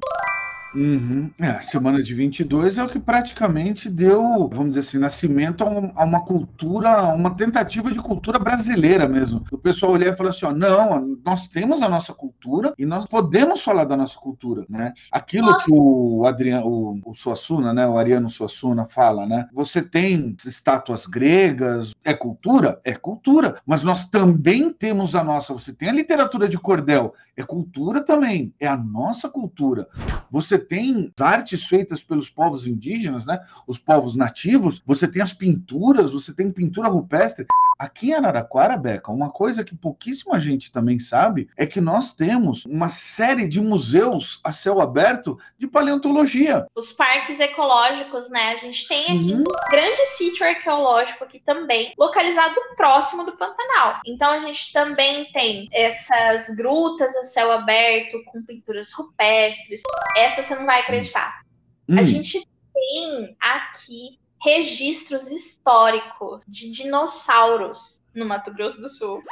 [0.74, 1.30] Uhum.
[1.38, 5.68] É, a semana de 22 é o que praticamente deu, vamos dizer assim, nascimento a,
[5.68, 9.44] um, a, uma cultura, uma tentativa de cultura brasileira mesmo.
[9.50, 13.06] O pessoal olhar e falar assim: ó, não, nós temos a nossa cultura e nós
[13.06, 14.92] podemos falar da nossa cultura, né?
[15.10, 15.64] Aquilo nossa.
[15.64, 19.48] que o Adriano, o, o Suassuna, né, o Ariano Suassuna fala, né?
[19.52, 22.80] Você tem estátuas gregas, é cultura?
[22.84, 25.52] É cultura, mas nós também temos a nossa.
[25.52, 29.88] Você tem a literatura de cordel, é cultura também, é a nossa cultura.
[30.30, 33.40] Você tem artes feitas pelos povos indígenas, né?
[33.66, 37.46] Os povos nativos, você tem as pinturas, você tem pintura rupestre.
[37.78, 42.64] Aqui em Araraquara, Beca, uma coisa que pouquíssima gente também sabe é que nós temos
[42.64, 46.66] uma série de museus a céu aberto de paleontologia.
[46.74, 48.52] Os parques ecológicos, né?
[48.52, 54.00] A gente tem aqui um grande sítio arqueológico aqui também, localizado próximo do Pantanal.
[54.06, 59.82] Então a gente também tem essas grutas a céu aberto com pinturas rupestres.
[60.16, 61.42] Essa você não vai acreditar.
[61.88, 61.98] Hum.
[61.98, 69.22] A gente tem aqui registros históricos de dinossauros no Mato Grosso do Sul.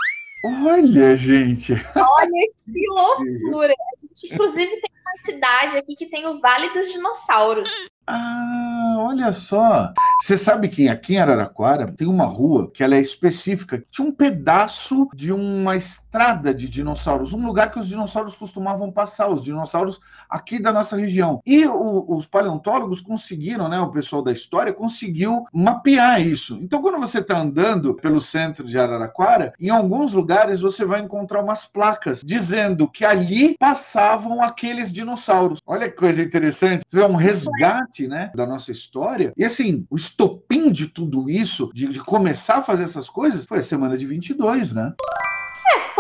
[0.65, 1.73] Olha, gente!
[1.95, 3.75] Olha que loucura!
[3.95, 7.71] A gente, inclusive, tem uma cidade aqui que tem o Vale dos Dinossauros.
[8.07, 9.93] Ah, olha só.
[10.23, 14.13] Você sabe que aqui em Araraquara tem uma rua que ela é específica, tinha um
[14.13, 20.01] pedaço de uma estrada de dinossauros, um lugar que os dinossauros costumavam passar, os dinossauros
[20.29, 21.41] aqui da nossa região.
[21.47, 26.59] E o, os paleontólogos conseguiram, né, o pessoal da história conseguiu mapear isso.
[26.63, 31.43] Então, quando você está andando pelo centro de Araraquara, em alguns lugares você vai encontrar
[31.43, 35.61] umas placas dizendo que ali passavam aqueles dinossauros.
[35.67, 36.85] Olha que coisa interessante.
[36.95, 39.33] É um resgate, né, da nossa história.
[39.37, 43.59] E assim, o estopim de tudo isso, de, de começar a fazer essas coisas, foi
[43.59, 44.93] a semana de 22, né?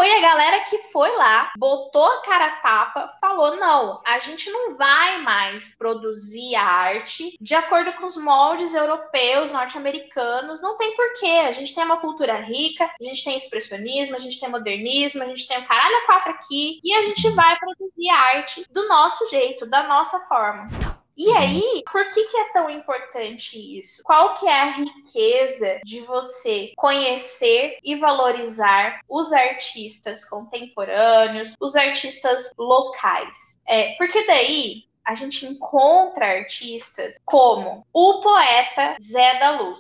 [0.01, 4.49] foi a galera que foi lá, botou a cara a tapa, falou: não, a gente
[4.51, 10.63] não vai mais produzir arte de acordo com os moldes europeus, norte-americanos.
[10.63, 11.45] Não tem porquê.
[11.47, 15.27] A gente tem uma cultura rica, a gente tem expressionismo, a gente tem modernismo, a
[15.27, 19.29] gente tem o caralho a quatro aqui, e a gente vai produzir arte do nosso
[19.29, 21.00] jeito, da nossa forma.
[21.21, 21.37] E uhum.
[21.37, 24.03] aí, por que, que é tão importante isso?
[24.03, 32.55] Qual que é a riqueza de você conhecer e valorizar os artistas contemporâneos, os artistas
[32.57, 33.59] locais?
[33.69, 39.79] É, porque daí a gente encontra artistas como o poeta Zé da Luz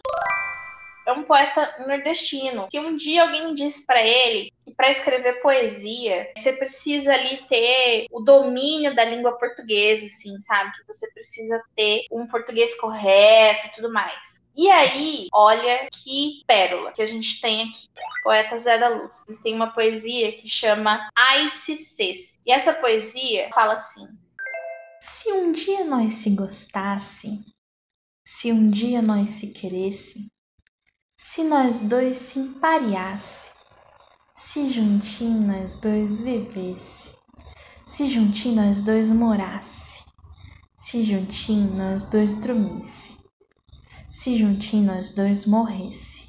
[1.06, 6.54] é um poeta nordestino que um dia alguém disse para ele para escrever poesia você
[6.54, 10.72] precisa ali ter o domínio da língua portuguesa, assim, sabe?
[10.72, 14.40] Que você precisa ter um português correto e tudo mais.
[14.56, 17.88] E aí, olha que pérola que a gente tem aqui.
[18.24, 19.22] Poeta Zé da Luz.
[19.28, 21.10] Ele tem uma poesia que chama
[21.50, 22.38] Cesse.
[22.46, 24.08] E essa poesia fala assim:
[24.98, 27.44] Se um dia nós se gostasse,
[28.24, 30.26] se um dia nós se queresse,
[31.18, 33.50] se nós dois se empareasse,
[34.42, 37.08] se juntinho nós dois vivesse,
[37.86, 40.04] se juntinho nós dois morasse,
[40.74, 43.16] se juntinho nós dois dormisse,
[44.10, 46.26] se juntinho nós dois morresse,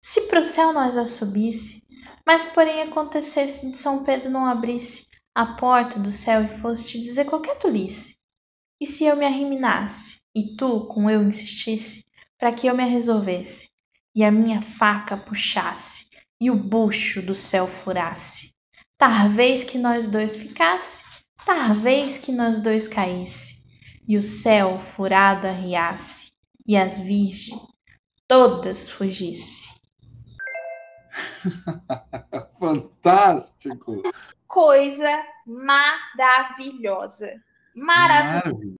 [0.00, 1.82] se pro céu nós a subisse,
[2.24, 7.00] mas porém acontecesse de São Pedro não abrisse a porta do céu e fosse te
[7.00, 8.16] dizer qualquer tolice,
[8.80, 12.04] e se eu me arriminasse, e tu com eu insistisse,
[12.38, 13.68] para que eu me resolvesse,
[14.14, 16.09] e a minha faca puxasse
[16.40, 18.54] e o bucho do céu furasse.
[18.96, 21.04] Talvez que nós dois ficasse,
[21.44, 23.60] talvez que nós dois caísse,
[24.08, 26.32] e o céu furado arriasse,
[26.66, 27.60] e as virgens
[28.26, 29.74] todas fugisse.
[32.58, 34.02] Fantástico!
[34.46, 37.30] Coisa maravilhosa.
[37.74, 38.79] Maravilhosa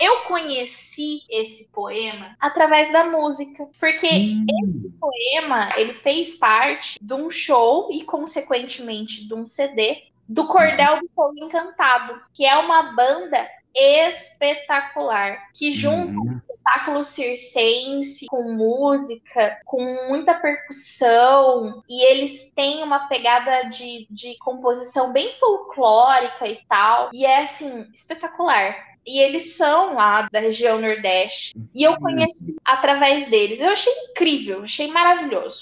[0.00, 4.46] eu conheci esse poema através da música, porque hum.
[4.48, 11.00] esse poema ele fez parte de um show e consequentemente de um CD do Cordel
[11.00, 19.60] do Fogo Encantado, que é uma banda espetacular que junta um espetáculo circense com música,
[19.66, 27.10] com muita percussão e eles têm uma pegada de, de composição bem folclórica e tal
[27.12, 31.54] e é assim espetacular e eles são lá da região Nordeste.
[31.74, 33.60] E eu conheci através deles.
[33.60, 35.60] Eu achei incrível, achei maravilhoso.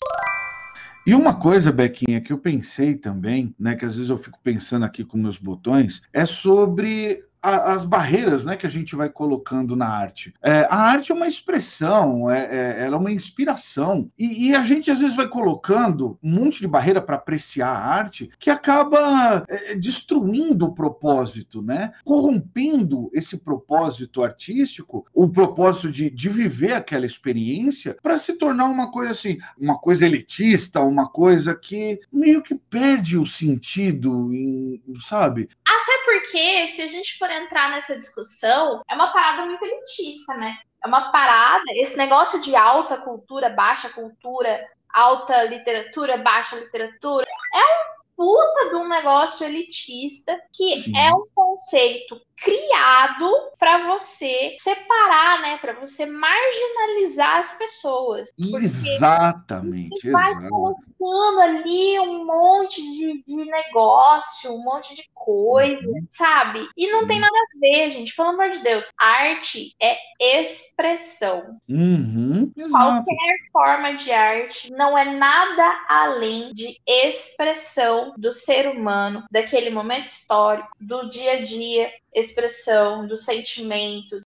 [1.06, 4.86] E uma coisa, Bequinha, que eu pensei também, né, que às vezes eu fico pensando
[4.86, 9.76] aqui com meus botões, é sobre a, as barreiras né, que a gente vai colocando
[9.76, 10.32] na arte.
[10.42, 14.10] É, a arte é uma expressão, é, é, ela é uma inspiração.
[14.18, 17.84] E, e, a gente às vezes vai colocando um monte de barreira para apreciar a
[17.84, 21.92] arte que acaba é, destruindo o propósito, né?
[22.02, 28.90] corrompendo esse propósito artístico, o propósito de, de viver aquela experiência, para se tornar uma
[28.90, 35.50] coisa assim, uma coisa elitista, uma coisa que meio que perde o sentido, em, sabe?
[35.66, 40.56] Até porque, se a gente for entrar nessa discussão, é uma parada muito elitista, né?
[40.84, 47.58] É uma parada, esse negócio de alta cultura, baixa cultura, alta literatura, baixa literatura, é
[47.58, 50.96] um puta de um negócio elitista que Sim.
[50.96, 58.30] é um conceito criado para você separar, né, para você marginalizar as pessoas.
[58.38, 59.88] Exatamente.
[59.88, 60.50] Você vai exatamente.
[60.50, 66.06] colocando ali um monte de, de negócio, um monte de coisa, uhum.
[66.10, 66.68] sabe?
[66.76, 67.06] E não Sim.
[67.06, 68.14] tem nada a ver, gente.
[68.14, 68.88] Pelo amor de Deus.
[68.98, 71.58] Arte é expressão.
[71.68, 72.52] Uhum.
[72.70, 80.08] Qualquer forma de arte não é nada além de expressão do ser humano, daquele momento
[80.08, 84.22] histórico, do dia a dia, expressão dos sentimentos.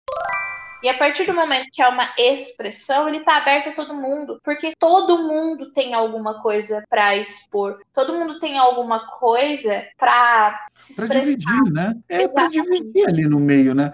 [0.82, 4.38] E a partir do momento que é uma expressão, ele está aberto a todo mundo,
[4.44, 10.92] porque todo mundo tem alguma coisa para expor, todo mundo tem alguma coisa para se
[10.92, 11.14] expressar.
[11.14, 11.94] Para dividir, né?
[12.08, 13.92] É para dividir ali no meio, né?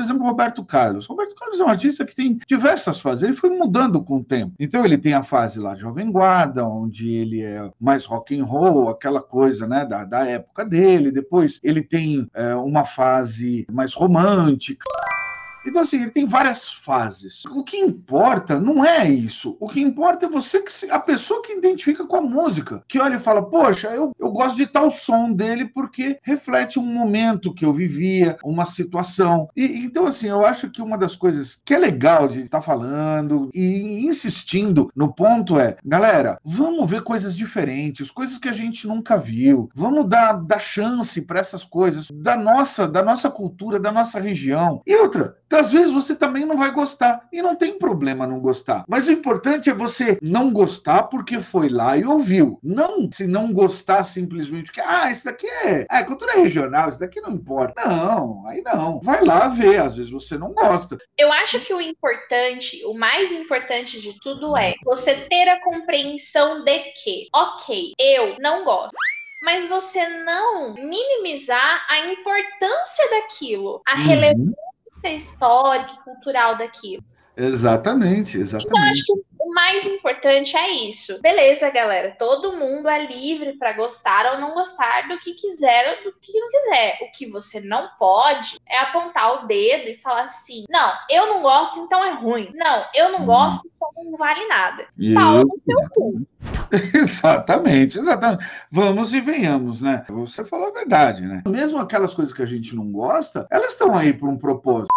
[0.00, 1.04] Por exemplo, Roberto Carlos.
[1.04, 3.22] Roberto Carlos é um artista que tem diversas fases.
[3.22, 4.54] Ele foi mudando com o tempo.
[4.58, 8.46] Então ele tem a fase lá de Jovem Guarda, onde ele é mais rock and
[8.46, 11.12] roll, aquela coisa, né, da, da época dele.
[11.12, 14.86] Depois ele tem é, uma fase mais romântica.
[15.64, 17.44] Então, assim, ele tem várias fases.
[17.46, 19.56] O que importa não é isso.
[19.60, 23.16] O que importa é você que a pessoa que identifica com a música, que olha
[23.16, 27.64] e fala, poxa, eu, eu gosto de tal som dele porque reflete um momento que
[27.64, 29.48] eu vivia, uma situação.
[29.56, 32.62] E então, assim, eu acho que uma das coisas que é legal de estar tá
[32.62, 38.86] falando e insistindo no ponto é, galera, vamos ver coisas diferentes, coisas que a gente
[38.86, 39.68] nunca viu.
[39.74, 44.82] Vamos dar, dar chance para essas coisas da nossa, da nossa cultura, da nossa região.
[44.86, 47.26] E outra, às vezes você também não vai gostar.
[47.32, 48.84] E não tem problema não gostar.
[48.88, 52.58] Mas o importante é você não gostar porque foi lá e ouviu.
[52.62, 57.20] Não se não gostar simplesmente porque, ah, isso daqui é, é cultura regional, isso daqui
[57.20, 57.86] não importa.
[57.86, 59.00] Não, aí não.
[59.00, 59.80] Vai lá ver.
[59.80, 60.98] Às vezes você não gosta.
[61.18, 66.64] Eu acho que o importante, o mais importante de tudo é você ter a compreensão
[66.64, 68.94] de que, ok, eu não gosto
[69.42, 74.06] mas você não minimizar a importância daquilo, a uhum.
[74.06, 74.69] relevância
[75.08, 77.02] histórica e cultural daquilo.
[77.40, 78.66] Exatamente, exatamente.
[78.66, 81.20] Então, acho que o mais importante é isso.
[81.22, 82.14] Beleza, galera.
[82.18, 86.38] Todo mundo é livre para gostar ou não gostar do que quiser ou do que
[86.38, 86.98] não quiser.
[87.02, 91.42] O que você não pode é apontar o dedo e falar assim: não, eu não
[91.42, 92.52] gosto, então é ruim.
[92.54, 94.86] Não, eu não gosto, então não vale nada.
[95.14, 96.22] Pau no seu cu.
[96.94, 98.46] Exatamente, exatamente.
[98.70, 100.04] Vamos e venhamos, né?
[100.08, 101.42] Você falou a verdade, né?
[101.46, 104.88] Mesmo aquelas coisas que a gente não gosta, elas estão aí por um propósito.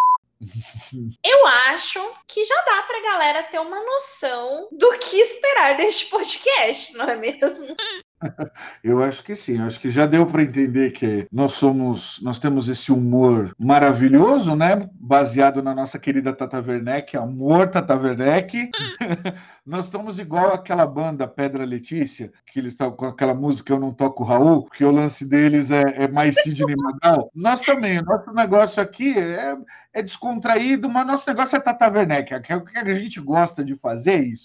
[1.24, 6.94] Eu acho que já dá pra galera ter uma noção do que esperar deste podcast,
[6.94, 7.76] não é mesmo?
[8.84, 12.68] Eu acho que sim, acho que já deu para entender que nós somos, nós temos
[12.68, 14.90] esse humor maravilhoso, né?
[14.94, 18.72] Baseado na nossa querida Tata Werneck, amor Tata Werneck.
[19.66, 23.94] nós estamos igual aquela banda Pedra Letícia, que eles estão com aquela música Eu Não
[23.94, 27.30] Toco Raul, que o lance deles é, é mais Sidney Magal.
[27.34, 29.56] Nós também, o nosso negócio aqui é,
[29.94, 33.76] é descontraído, mas nosso negócio é Tata Werneck, é o que a gente gosta de
[33.76, 34.44] fazer, é isso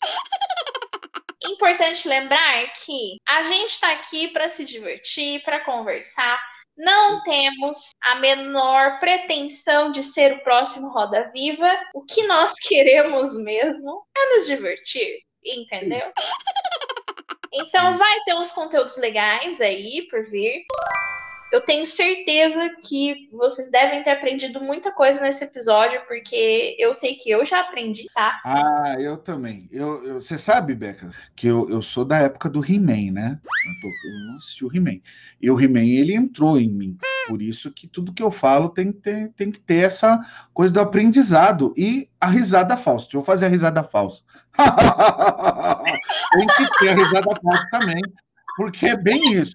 [1.58, 6.40] importante lembrar que a gente está aqui para se divertir, para conversar.
[6.76, 11.76] Não temos a menor pretensão de ser o próximo Roda Viva.
[11.92, 16.12] O que nós queremos mesmo é nos divertir, entendeu?
[17.52, 20.64] Então vai ter uns conteúdos legais aí por vir.
[21.50, 27.14] Eu tenho certeza que vocês devem ter aprendido muita coisa nesse episódio, porque eu sei
[27.14, 28.38] que eu já aprendi, tá?
[28.44, 29.66] Ah, eu também.
[29.72, 33.40] Eu, eu você sabe, Beca, que eu, eu sou da época do He-Man, né?
[33.42, 35.00] Eu, tô, eu não assisti o He-Man.
[35.40, 36.98] E o He-Man, ele entrou em mim.
[37.26, 40.20] Por isso que tudo que eu falo tem, tem, tem que ter essa
[40.52, 41.72] coisa do aprendizado.
[41.78, 43.04] E a risada falsa.
[43.04, 44.22] Deixa eu fazer a risada falsa.
[46.32, 48.02] tem que ter a risada falsa também.
[48.58, 49.54] Porque é bem isso.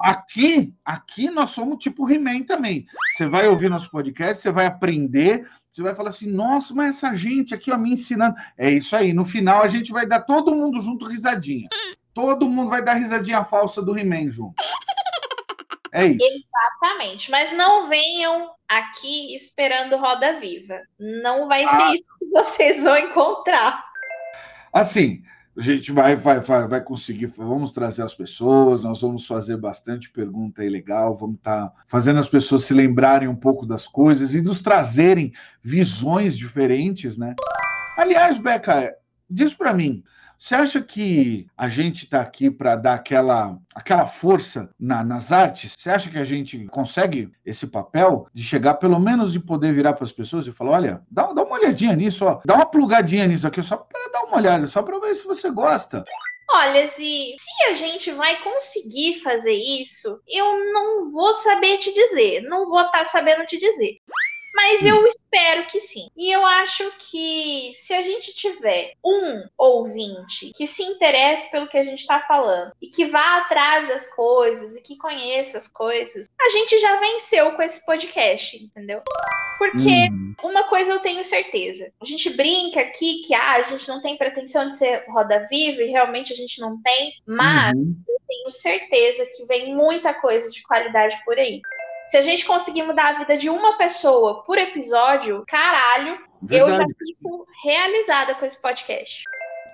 [0.00, 2.86] Aqui, aqui nós somos tipo He-Man também.
[3.14, 7.14] Você vai ouvir nosso podcast, você vai aprender, você vai falar assim, nossa, mas essa
[7.14, 8.36] gente aqui ó, me ensinando.
[8.56, 11.68] É isso aí, no final a gente vai dar todo mundo junto risadinha.
[12.14, 14.54] Todo mundo vai dar risadinha falsa do He-Man junto.
[15.92, 16.18] É isso.
[16.24, 17.30] Exatamente.
[17.30, 20.80] Mas não venham aqui esperando roda viva.
[20.98, 21.94] Não vai ser ah.
[21.94, 23.84] isso que vocês vão encontrar.
[24.72, 25.22] Assim,
[25.56, 30.10] a gente vai, vai, vai, vai conseguir, vamos trazer as pessoas, nós vamos fazer bastante
[30.10, 34.34] pergunta aí legal, vamos estar tá fazendo as pessoas se lembrarem um pouco das coisas
[34.34, 35.32] e nos trazerem
[35.62, 37.34] visões diferentes, né?
[37.96, 38.94] Aliás, Beca,
[39.30, 40.04] diz para mim,
[40.38, 45.74] você acha que a gente está aqui para dar aquela, aquela força na, nas artes?
[45.78, 49.94] Você acha que a gente consegue esse papel de chegar, pelo menos, de poder virar
[49.94, 53.26] para as pessoas e falar: olha, dá, dá uma olhadinha nisso, ó, dá uma plugadinha
[53.26, 56.04] nisso aqui, só para uma olhada, só para ver se você gosta.
[56.48, 62.42] Olha, se, se a gente vai conseguir fazer isso, eu não vou saber te dizer,
[62.42, 63.98] não vou estar tá sabendo te dizer.
[64.56, 66.08] Mas eu espero que sim.
[66.16, 71.76] E eu acho que se a gente tiver um ouvinte que se interesse pelo que
[71.76, 76.30] a gente está falando e que vá atrás das coisas e que conheça as coisas,
[76.40, 79.02] a gente já venceu com esse podcast, entendeu?
[79.58, 80.34] Porque hum.
[80.42, 81.92] uma coisa eu tenho certeza.
[82.00, 85.82] A gente brinca aqui que ah, a gente não tem pretensão de ser roda viva
[85.82, 87.94] e realmente a gente não tem, mas uhum.
[88.08, 91.60] eu tenho certeza que vem muita coisa de qualidade por aí.
[92.06, 96.72] Se a gente conseguir mudar a vida de uma pessoa por episódio, caralho, verdade.
[96.72, 99.24] eu já fico realizada com esse podcast.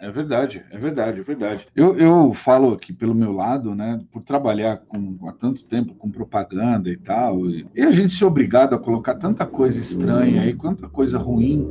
[0.00, 1.68] É verdade, é verdade, é verdade.
[1.76, 6.10] Eu, eu falo aqui pelo meu lado, né, por trabalhar com, há tanto tempo com
[6.10, 10.56] propaganda e tal, e, e a gente ser obrigado a colocar tanta coisa estranha e
[10.56, 11.68] tanta coisa ruim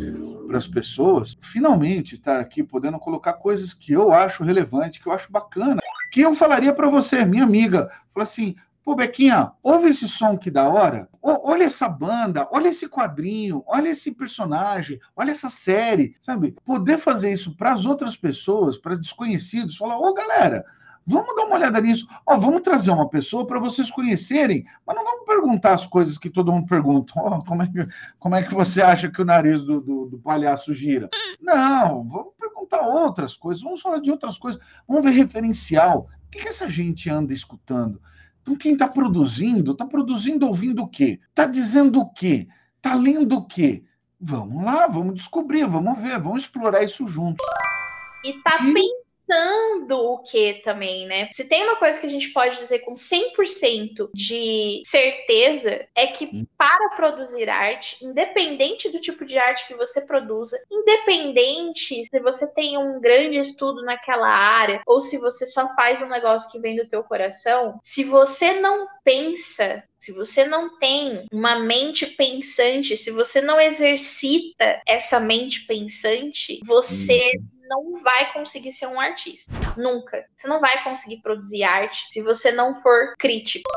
[0.47, 5.13] para as pessoas, finalmente estar aqui podendo colocar coisas que eu acho relevante, que eu
[5.13, 5.81] acho bacana,
[6.11, 10.49] que eu falaria para você, minha amiga, falar assim, Pô, Bequinha, ouve esse som que
[10.49, 11.07] da hora?
[11.21, 16.55] olha essa banda, olha esse quadrinho, olha esse personagem, olha essa série, sabe?
[16.65, 20.65] Poder fazer isso para as outras pessoas, para desconhecidos, falar, ô galera,
[21.05, 22.07] vamos dar uma olhada nisso.
[22.25, 26.29] Ó, vamos trazer uma pessoa para vocês conhecerem, mas não vamos perguntar as coisas que
[26.29, 27.13] todo mundo pergunta.
[27.21, 30.17] Oh, como, é que, como é que você acha que o nariz do, do, do
[30.17, 31.07] palhaço gira?
[31.39, 36.09] Não, vamos perguntar outras coisas, vamos falar de outras coisas, vamos ver referencial.
[36.27, 38.01] O que, que essa gente anda escutando?
[38.41, 41.19] Então, quem está produzindo, está produzindo ouvindo o quê?
[41.29, 42.47] Está dizendo o quê?
[42.77, 43.83] Está lendo o quê?
[44.19, 47.45] Vamos lá, vamos descobrir, vamos ver, vamos explorar isso juntos.
[48.23, 48.73] E está e
[49.21, 51.29] pensando o que também, né?
[51.31, 56.25] Se tem uma coisa que a gente pode dizer com 100% de certeza, é que
[56.25, 56.45] hum.
[56.57, 62.77] para produzir arte, independente do tipo de arte que você produza, independente se você tem
[62.77, 66.87] um grande estudo naquela área ou se você só faz um negócio que vem do
[66.87, 73.39] teu coração, se você não pensa se você não tem uma mente pensante, se você
[73.39, 79.51] não exercita essa mente pensante, você uhum não vai conseguir ser um artista.
[79.77, 80.25] Nunca.
[80.35, 83.69] Você não vai conseguir produzir arte se você não for crítico.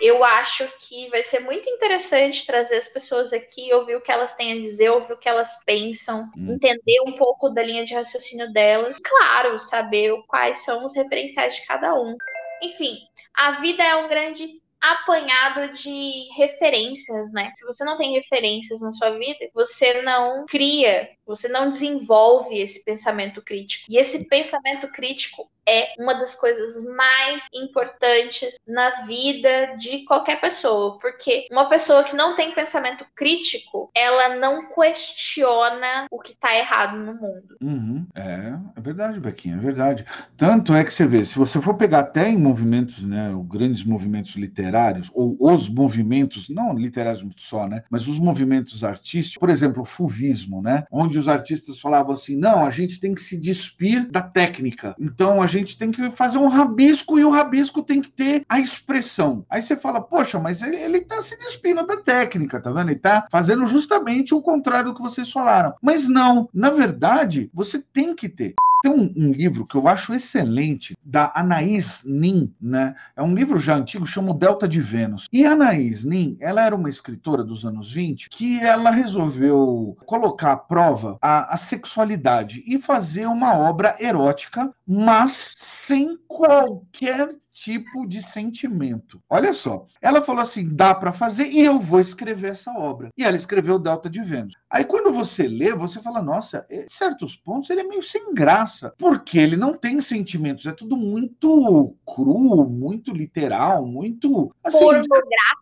[0.00, 4.34] Eu acho que vai ser muito interessante trazer as pessoas aqui, ouvir o que elas
[4.34, 6.54] têm a dizer, ouvir o que elas pensam, hum.
[6.54, 8.96] entender um pouco da linha de raciocínio delas.
[8.98, 12.16] Claro, saber quais são os referenciais de cada um.
[12.62, 12.96] Enfim,
[13.36, 17.52] a vida é um grande apanhado de referências, né?
[17.54, 22.84] Se você não tem referências na sua vida, você não cria, você não desenvolve esse
[22.84, 23.86] pensamento crítico.
[23.88, 30.98] E esse pensamento crítico é uma das coisas mais importantes na vida de qualquer pessoa,
[30.98, 36.96] porque uma pessoa que não tem pensamento crítico, ela não questiona o que está errado
[36.96, 37.56] no mundo.
[37.60, 38.04] Uhum.
[38.16, 40.04] É, é verdade, Bequinha, é verdade.
[40.36, 44.34] Tanto é que você vê, se você for pegar até em movimentos, né, grandes movimentos
[44.34, 49.86] literários, ou os movimentos, não literários só, né, mas os movimentos artísticos, por exemplo, o
[49.86, 54.22] fuvismo, né, onde os artistas falavam assim, não, a gente tem que se despir da
[54.22, 58.44] técnica, então a gente tem que fazer um rabisco e o rabisco tem que ter
[58.48, 59.44] a expressão.
[59.48, 62.90] Aí você fala, poxa, mas ele, ele tá se despindo da técnica, tá vendo?
[62.90, 65.74] Ele tá fazendo justamente o contrário do que vocês falaram.
[65.80, 68.54] Mas não, na verdade, você tem que ter.
[68.82, 72.94] Tem um, um, livro que eu acho excelente, da Anaís Nin, né?
[73.14, 75.28] É um livro já antigo, chama o Delta de Vênus.
[75.32, 80.52] E a Anaís Nin, ela era uma escritora dos anos 20 que ela resolveu colocar
[80.52, 88.22] à prova a, a sexualidade e fazer uma obra erótica, mas sem qualquer tipo de
[88.22, 89.22] sentimento.
[89.28, 93.10] Olha só, ela falou assim: dá para fazer e eu vou escrever essa obra.
[93.16, 94.54] E ela escreveu Delta de Vênus.
[94.68, 98.94] Aí quando você lê, você fala: nossa, em certos pontos ele é meio sem graça,
[98.98, 105.59] porque ele não tem sentimentos, é tudo muito cru, muito literal, muito assim, pornográfico.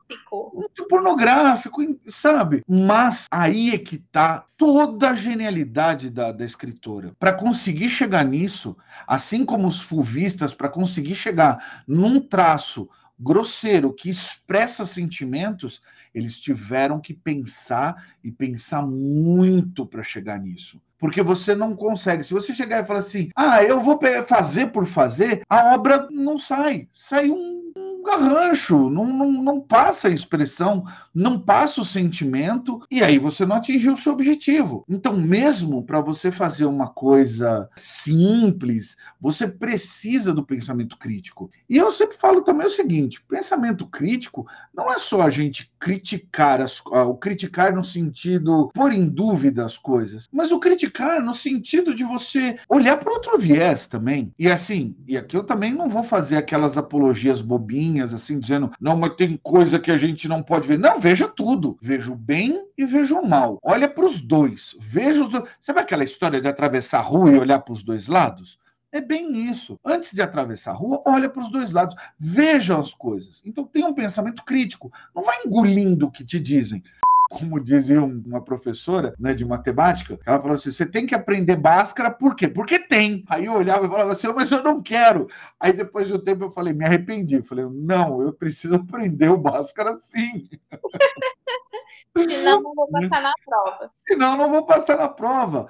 [0.54, 2.62] Muito pornográfico, sabe?
[2.68, 7.12] Mas aí é que tá toda a genialidade da, da escritora.
[7.18, 12.88] Para conseguir chegar nisso, assim como os fulvistas, para conseguir chegar num traço
[13.18, 15.82] grosseiro, que expressa sentimentos,
[16.14, 20.80] eles tiveram que pensar e pensar muito para chegar nisso.
[20.98, 22.24] Porque você não consegue.
[22.24, 26.38] Se você chegar e falar assim, ah, eu vou fazer por fazer, a obra não
[26.38, 26.88] sai.
[26.92, 27.57] Sai um
[28.02, 30.84] garrancho, não, não, não passa a expressão,
[31.14, 34.84] não passa o sentimento, e aí você não atingiu o seu objetivo.
[34.88, 41.50] Então, mesmo para você fazer uma coisa simples, você precisa do pensamento crítico.
[41.68, 46.60] E eu sempre falo também o seguinte: pensamento crítico não é só a gente criticar
[46.60, 51.34] as, ah, o criticar no sentido pôr em dúvida as coisas, mas o criticar no
[51.34, 54.32] sentido de você olhar para outro viés também.
[54.38, 58.96] E assim, e aqui eu também não vou fazer aquelas apologias bobinhas assim, dizendo, não,
[58.96, 60.78] mas tem coisa que a gente não pode ver.
[60.78, 61.78] Não, veja tudo.
[61.80, 63.58] Veja o bem e veja o mal.
[63.62, 64.76] Olha para os dois.
[64.80, 65.44] Veja os dois.
[65.60, 68.58] Sabe aquela história de atravessar a rua e olhar para os dois lados?
[68.90, 69.78] É bem isso.
[69.84, 73.42] Antes de atravessar a rua, olha para os dois lados, veja as coisas.
[73.44, 74.90] Então tenha um pensamento crítico.
[75.14, 76.82] Não vai engolindo o que te dizem
[77.28, 82.10] como dizia uma professora né, de matemática, ela falou assim: você tem que aprender Bhaskara,
[82.10, 82.48] por quê?
[82.48, 83.24] Porque tem.
[83.28, 85.28] Aí eu olhava e falava assim, mas eu não quero.
[85.60, 87.36] Aí depois de um tempo eu falei, me arrependi.
[87.36, 90.48] Eu falei, não, eu preciso aprender o Bhaskara sim.
[92.16, 93.90] Senão não vou passar na prova.
[94.06, 95.68] Senão não vou passar na prova.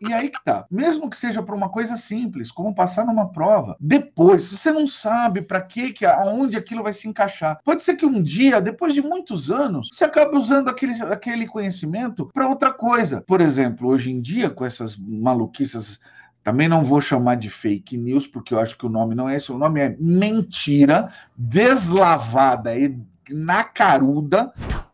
[0.00, 0.66] E aí que tá.
[0.70, 5.42] Mesmo que seja para uma coisa simples, como passar numa prova, depois, você não sabe
[5.42, 9.02] para que, que aonde aquilo vai se encaixar, pode ser que um dia, depois de
[9.02, 13.22] muitos anos, você acabe usando aquele, aquele conhecimento para outra coisa.
[13.26, 16.00] Por exemplo, hoje em dia, com essas maluquices
[16.46, 19.34] também não vou chamar de fake news, porque eu acho que o nome não é
[19.34, 19.50] esse.
[19.50, 22.96] O nome é mentira deslavada e
[23.28, 24.52] nacaruda,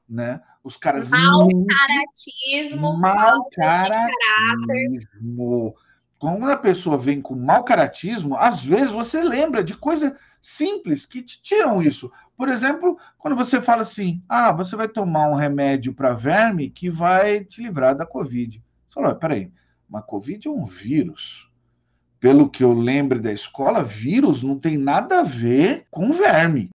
[0.08, 0.40] né?
[0.62, 1.10] Os caras.
[1.10, 2.96] Mal caratismo.
[2.98, 4.14] Mal caratismo.
[6.18, 11.20] Quando a pessoa vem com mal caratismo, às vezes você lembra de coisas simples que
[11.20, 12.12] te tiram isso.
[12.36, 16.88] Por exemplo, quando você fala assim: ah, você vai tomar um remédio para verme que
[16.88, 18.62] vai te livrar da Covid.
[18.86, 19.50] Você fala, peraí,
[19.88, 21.48] mas Covid é um vírus.
[22.20, 26.70] Pelo que eu lembro da escola, vírus não tem nada a ver com verme.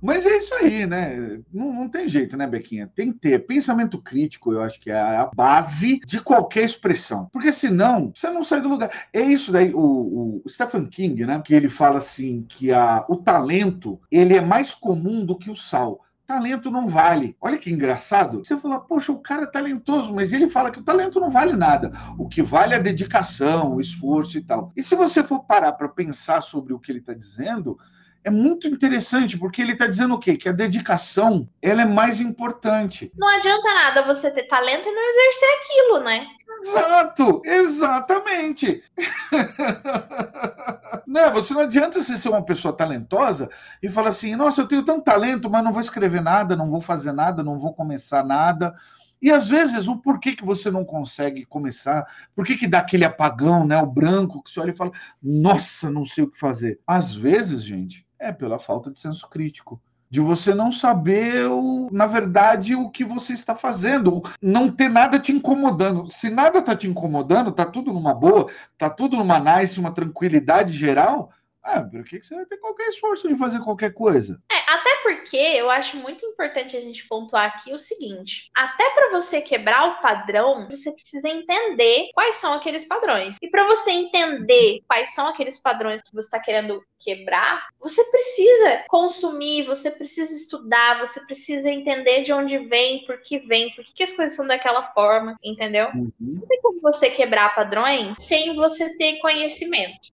[0.00, 1.40] Mas é isso aí, né?
[1.52, 2.90] Não, não, tem jeito, né, Bequinha?
[2.94, 3.46] Tem que ter.
[3.46, 7.28] Pensamento crítico, eu acho que é a base de qualquer expressão.
[7.32, 9.06] Porque senão, você não sai do lugar.
[9.12, 11.40] É isso daí, o, o Stephen King, né?
[11.44, 15.56] Que ele fala assim, que a, o talento, ele é mais comum do que o
[15.56, 17.36] sal talento não vale.
[17.40, 18.44] Olha que engraçado.
[18.44, 21.52] Você fala, poxa, o cara é talentoso, mas ele fala que o talento não vale
[21.52, 21.92] nada.
[22.18, 24.72] O que vale é a dedicação, o esforço e tal.
[24.76, 27.78] E se você for parar para pensar sobre o que ele está dizendo,
[28.26, 30.36] é muito interessante, porque ele está dizendo o quê?
[30.36, 33.12] Que a dedicação ela é mais importante.
[33.16, 36.26] Não adianta nada você ter talento e não exercer aquilo, né?
[36.60, 38.82] Exato, exatamente.
[41.06, 41.30] né?
[41.30, 43.48] Você não adianta você ser uma pessoa talentosa
[43.80, 46.80] e falar assim, nossa, eu tenho tanto talento, mas não vou escrever nada, não vou
[46.80, 48.74] fazer nada, não vou começar nada.
[49.22, 52.04] E às vezes o porquê que você não consegue começar,
[52.34, 53.80] por que, que dá aquele apagão, né?
[53.80, 54.90] O branco que você olha e fala,
[55.22, 56.80] nossa, não sei o que fazer.
[56.84, 59.80] Às vezes, gente, é pela falta de senso crítico.
[60.08, 61.48] De você não saber,
[61.90, 66.08] na verdade, o que você está fazendo, não ter nada te incomodando.
[66.08, 70.72] Se nada está te incomodando, está tudo numa boa, está tudo numa nice, uma tranquilidade
[70.72, 71.32] geral,
[71.66, 74.40] ah, por que você vai ter qualquer esforço de fazer qualquer coisa?
[74.50, 79.10] É, até porque eu acho muito importante a gente pontuar aqui o seguinte: até para
[79.10, 83.36] você quebrar o padrão, você precisa entender quais são aqueles padrões.
[83.42, 88.84] E para você entender quais são aqueles padrões que você está querendo quebrar, você precisa
[88.88, 93.92] consumir, você precisa estudar, você precisa entender de onde vem, por que vem, por que,
[93.92, 95.88] que as coisas são daquela forma, entendeu?
[95.88, 96.12] Uhum.
[96.20, 100.15] Não tem como você quebrar padrões sem você ter conhecimento.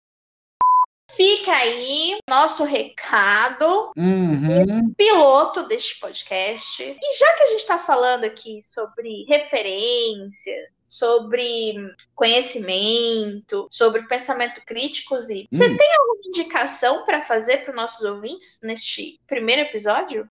[1.17, 4.93] Fica aí nosso recado, uhum.
[4.95, 6.83] piloto deste podcast.
[6.83, 10.53] E já que a gente está falando aqui sobre referência,
[10.87, 11.75] sobre
[12.13, 15.75] conhecimento, sobre pensamento crítico, e você hum.
[15.75, 20.29] tem alguma indicação para fazer para os nossos ouvintes neste primeiro episódio?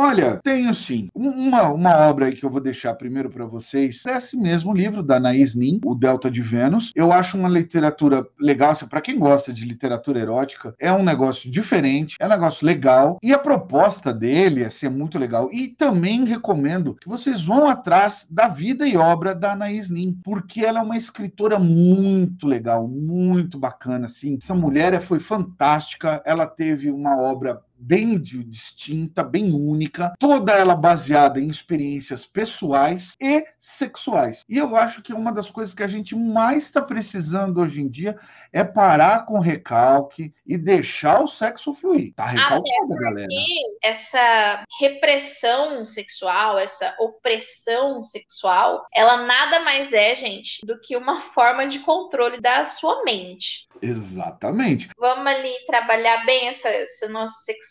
[0.00, 1.08] Olha, tenho sim.
[1.12, 5.02] Uma, uma obra aí que eu vou deixar primeiro para vocês é esse mesmo livro
[5.02, 6.92] da Anaïs Nin, O Delta de Vênus.
[6.94, 11.50] Eu acho uma literatura legal, assim, para quem gosta de literatura erótica, é um negócio
[11.50, 15.48] diferente, é um negócio legal e a proposta dele assim, é muito legal.
[15.50, 20.64] E também recomendo que vocês vão atrás da vida e obra da Anaïs Nin, porque
[20.64, 24.38] ela é uma escritora muito legal, muito bacana, assim.
[24.40, 31.38] Essa mulher foi fantástica, ela teve uma obra bem distinta, bem única, toda ela baseada
[31.38, 34.44] em experiências pessoais e sexuais.
[34.48, 37.88] E eu acho que uma das coisas que a gente mais está precisando hoje em
[37.88, 38.18] dia
[38.52, 42.12] é parar com recalque e deixar o sexo fluir.
[42.14, 43.28] Tá recalcada, galera.
[43.82, 51.66] Essa repressão sexual, essa opressão sexual, ela nada mais é, gente, do que uma forma
[51.66, 53.68] de controle da sua mente.
[53.80, 54.88] Exatamente.
[54.98, 57.67] Vamos ali trabalhar bem essa, essa nossa sexualidade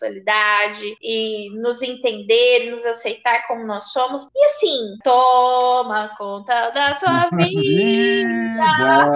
[1.02, 4.28] e nos entender, nos aceitar como nós somos.
[4.36, 9.14] E assim, toma conta da tua vida.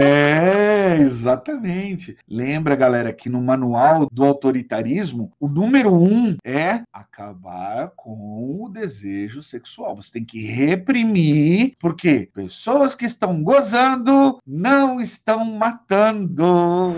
[0.00, 2.16] é, exatamente.
[2.28, 9.42] Lembra, galera, que no manual do autoritarismo, o número um é acabar com o desejo
[9.42, 9.96] sexual.
[9.96, 16.94] Você tem que reprimir, porque pessoas que estão gozando não estão matando.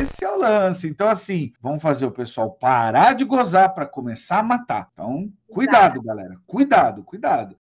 [0.00, 0.86] Esse é o lance.
[0.86, 4.90] Então, assim, vamos fazer o pessoal parar de gozar para começar a matar.
[4.92, 6.38] Então, cuidado, galera.
[6.46, 7.56] Cuidado, cuidado.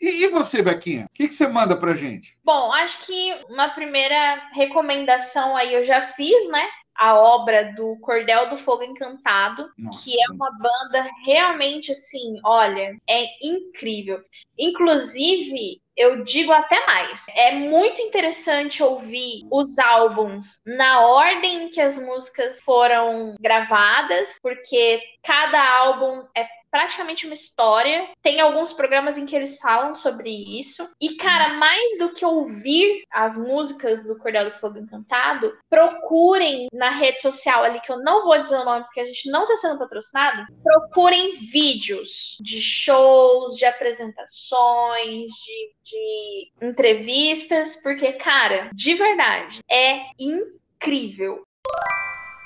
[0.00, 1.06] E, e você, Bequinha?
[1.06, 2.36] O que, que você manda pra gente?
[2.44, 6.66] Bom, acho que uma primeira recomendação aí eu já fiz, né?
[6.98, 10.02] a obra do Cordel do Fogo Encantado, Nossa.
[10.02, 14.22] que é uma banda realmente assim, olha, é incrível.
[14.58, 17.24] Inclusive, eu digo até mais.
[17.34, 25.00] É muito interessante ouvir os álbuns na ordem em que as músicas foram gravadas, porque
[25.22, 28.08] cada álbum é praticamente uma história.
[28.22, 30.88] Tem alguns programas em que eles falam sobre isso.
[31.00, 36.90] E, cara, mais do que ouvir as músicas do Cordel do Fogo Encantado, procurem na
[36.90, 39.56] rede social ali, que eu não vou dizer o nome porque a gente não está
[39.56, 49.60] sendo patrocinado, procurem vídeos de shows, de apresentações, de, de entrevistas, porque, cara, de verdade,
[49.70, 51.44] é incrível.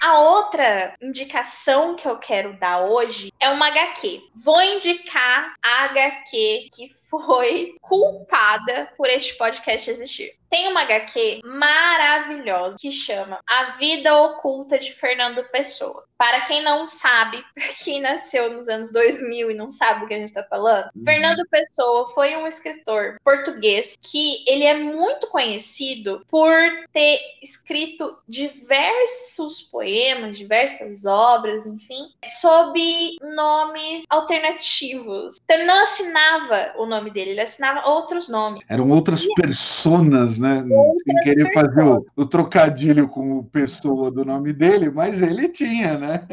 [0.01, 4.23] A outra indicação que eu quero dar hoje é uma HQ.
[4.35, 10.41] Vou indicar a HQ que foi culpada por este podcast existir.
[10.51, 16.05] Tem uma HQ maravilhosa que chama A Vida Oculta de Fernando Pessoa.
[16.19, 20.15] Para quem não sabe, para quem nasceu nos anos 2000 e não sabe o que
[20.15, 21.05] a gente está falando, uhum.
[21.05, 26.53] Fernando Pessoa foi um escritor português que ele é muito conhecido por
[26.93, 35.39] ter escrito diversos poemas, diversas obras, enfim, sob nomes alternativos.
[35.45, 38.63] Então ele não assinava o nome dele, ele assinava outros nomes.
[38.69, 40.65] Eram outras personas né?
[40.69, 45.49] Outras Sem querer fazer o, o, trocadilho com o pessoa do nome dele, mas ele
[45.49, 46.27] tinha, né?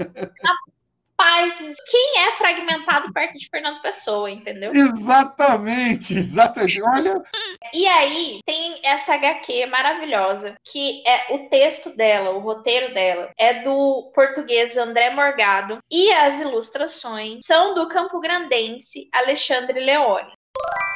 [1.20, 1.56] Rapaz,
[1.90, 4.72] quem é fragmentado perto de Fernando Pessoa, entendeu?
[4.74, 6.82] Exatamente, exatamente.
[6.82, 7.22] Olha.
[7.74, 13.64] E aí tem essa HQ maravilhosa, que é o texto dela, o roteiro dela, é
[13.64, 20.32] do português André Morgado, e as ilustrações são do campo grandense Alexandre Leone.
[20.58, 20.87] 何?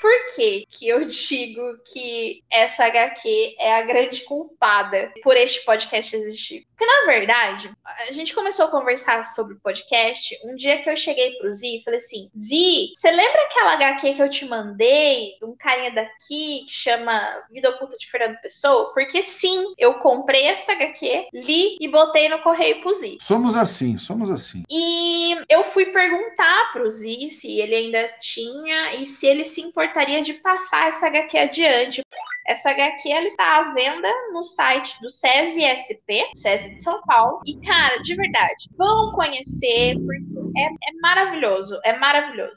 [0.00, 6.16] Por que, que eu digo que essa HQ é a grande culpada por este podcast
[6.16, 6.66] existir?
[6.70, 10.96] Porque, na verdade, a gente começou a conversar sobre o podcast um dia que eu
[10.96, 15.36] cheguei pro Zi e falei assim: Zi, você lembra aquela HQ que eu te mandei,
[15.38, 18.94] de um carinha daqui que chama Vida Oculta de Fernando Pessoa?
[18.94, 23.18] Porque sim, eu comprei essa HQ, li e botei no correio pro Zi.
[23.20, 24.62] Somos assim, somos assim.
[24.70, 29.60] E eu fui perguntar pro Zi se ele ainda tinha e se ele se
[29.90, 32.02] importaria de passar essa HQ adiante.
[32.46, 37.40] Essa HQ ela está à venda no site do SESI SP, SESI de São Paulo.
[37.46, 42.52] E, cara, de verdade, vão conhecer, porque é, é maravilhoso, é maravilhoso.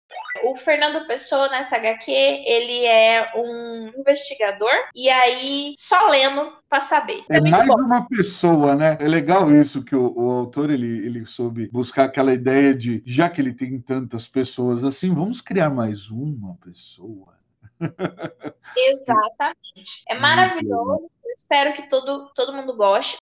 [0.45, 7.23] O Fernando Pessoa nessa HQ, ele é um investigador, e aí só lendo para saber.
[7.29, 7.75] É, é mais bom.
[7.75, 8.97] uma pessoa, né?
[8.99, 13.29] É legal isso que o, o, autor ele, ele soube buscar aquela ideia de já
[13.29, 17.33] que ele tem tantas pessoas assim, vamos criar mais uma pessoa.
[18.77, 20.03] Exatamente.
[20.09, 21.09] É maravilhoso.
[21.35, 23.17] espero que todo, todo mundo goste.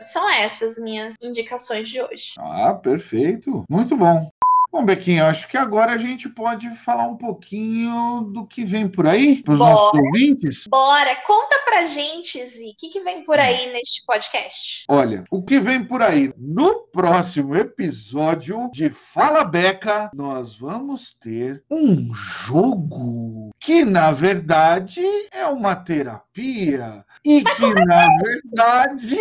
[0.00, 2.34] São essas minhas indicações de hoje.
[2.38, 3.64] Ah, perfeito.
[3.68, 4.30] Muito bom.
[4.76, 9.06] Bom, Bequinho, acho que agora a gente pode falar um pouquinho do que vem por
[9.06, 10.64] aí para os nossos ouvintes.
[10.68, 14.84] Bora, conta pra gente, Zi, o que, que vem por aí neste podcast?
[14.86, 16.30] Olha, o que vem por aí?
[16.36, 25.00] No próximo episódio de Fala Beca, nós vamos ter um jogo que, na verdade,
[25.32, 29.16] é uma terapia e que, na verdade,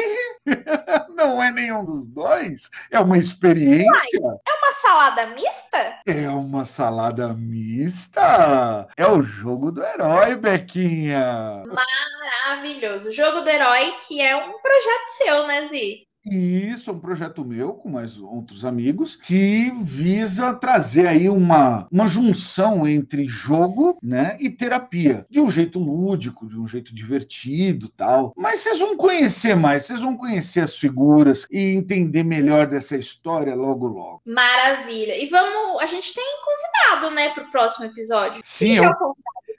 [1.15, 2.69] não é nenhum dos dois.
[2.91, 3.89] É uma experiência.
[4.21, 6.01] Uai, é uma salada mista?
[6.05, 8.87] É uma salada mista.
[8.97, 11.63] É o jogo do herói, Bequinha.
[11.67, 13.09] Maravilhoso.
[13.09, 16.07] O jogo do herói, que é um projeto seu, né, Zi?
[16.25, 22.07] Isso, é um projeto meu com mais outros amigos que visa trazer aí uma, uma
[22.07, 28.33] junção entre jogo, né, e terapia, de um jeito lúdico, de um jeito divertido, tal.
[28.35, 33.53] Mas vocês vão conhecer mais, vocês vão conhecer as figuras e entender melhor dessa história
[33.53, 34.21] logo logo.
[34.25, 35.15] Maravilha.
[35.21, 38.41] E vamos, a gente tem convidado, né, para o próximo episódio.
[38.43, 38.85] Sim, eu...
[38.85, 38.89] é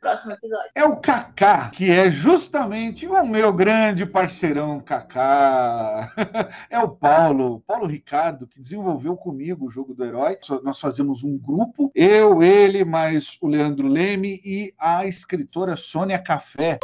[0.06, 0.70] próximo episódio?
[0.72, 6.12] É o Kaká, que é justamente o meu grande parceirão Kaká.
[6.70, 10.38] É o Paulo, Paulo Ricardo, que desenvolveu comigo o jogo do herói.
[10.62, 16.78] Nós fazemos um grupo, eu, ele, mais o Leandro Leme e a escritora Sônia Café.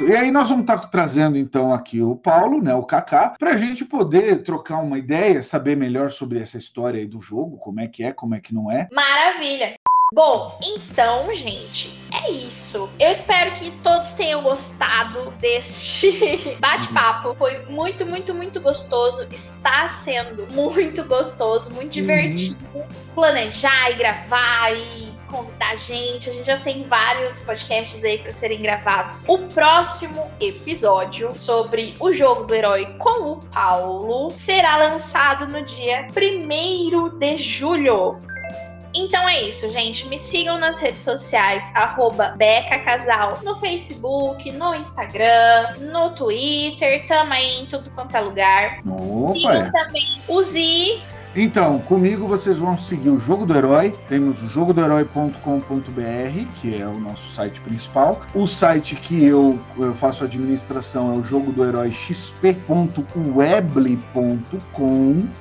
[0.00, 3.56] E aí nós vamos estar trazendo então aqui o Paulo, né, o Kaká, para a
[3.56, 7.86] gente poder trocar uma ideia, saber melhor sobre essa história aí do jogo, como é
[7.86, 8.88] que é, como é que não é.
[8.92, 9.78] Maravilha.
[10.12, 12.90] Bom, então, gente, é isso.
[13.00, 17.34] Eu espero que todos tenham gostado deste bate-papo.
[17.34, 19.26] Foi muito, muito, muito gostoso.
[19.32, 22.84] Está sendo muito gostoso, muito divertido.
[23.14, 26.30] Planejar e gravar e convidar a gente.
[26.30, 29.24] A gente já tem vários podcasts aí para serem gravados.
[29.26, 36.06] O próximo episódio sobre o jogo do herói com o Paulo será lançado no dia
[36.14, 38.33] 1 de julho.
[38.94, 40.06] Então é isso, gente.
[40.06, 47.32] Me sigam nas redes sociais, arroba Beca Casal, no Facebook, no Instagram, no Twitter, tamo
[47.32, 48.80] aí em tudo quanto é lugar.
[48.86, 49.32] Opa!
[49.32, 51.02] Sigam também o Zi.
[51.36, 53.92] Então, comigo vocês vão seguir o Jogo do Herói.
[54.08, 58.20] Temos o jogodoherói.com.br, que é o nosso site principal.
[58.34, 61.92] O site que eu, eu faço administração é o jogo do herói.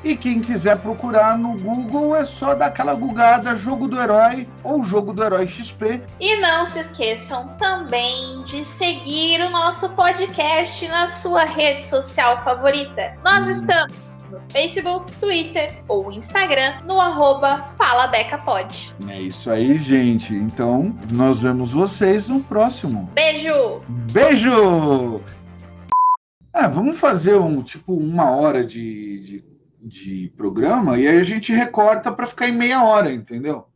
[0.04, 4.84] E quem quiser procurar no Google é só dar aquela bugada Jogo do Herói ou
[4.84, 6.02] Jogo do Herói XP.
[6.20, 13.14] E não se esqueçam também de seguir o nosso podcast na sua rede social favorita.
[13.24, 13.52] Nós Hum.
[13.52, 18.96] estamos no Facebook, Twitter ou Instagram no arroba FalaBecaPod.
[19.08, 20.34] É isso aí, gente.
[20.34, 23.10] Então, nós vemos vocês no próximo.
[23.14, 23.82] Beijo!
[24.12, 25.22] Beijo!
[26.52, 29.44] Ah, vamos fazer um tipo uma hora de, de,
[29.82, 33.68] de programa e aí a gente recorta para ficar em meia hora, entendeu?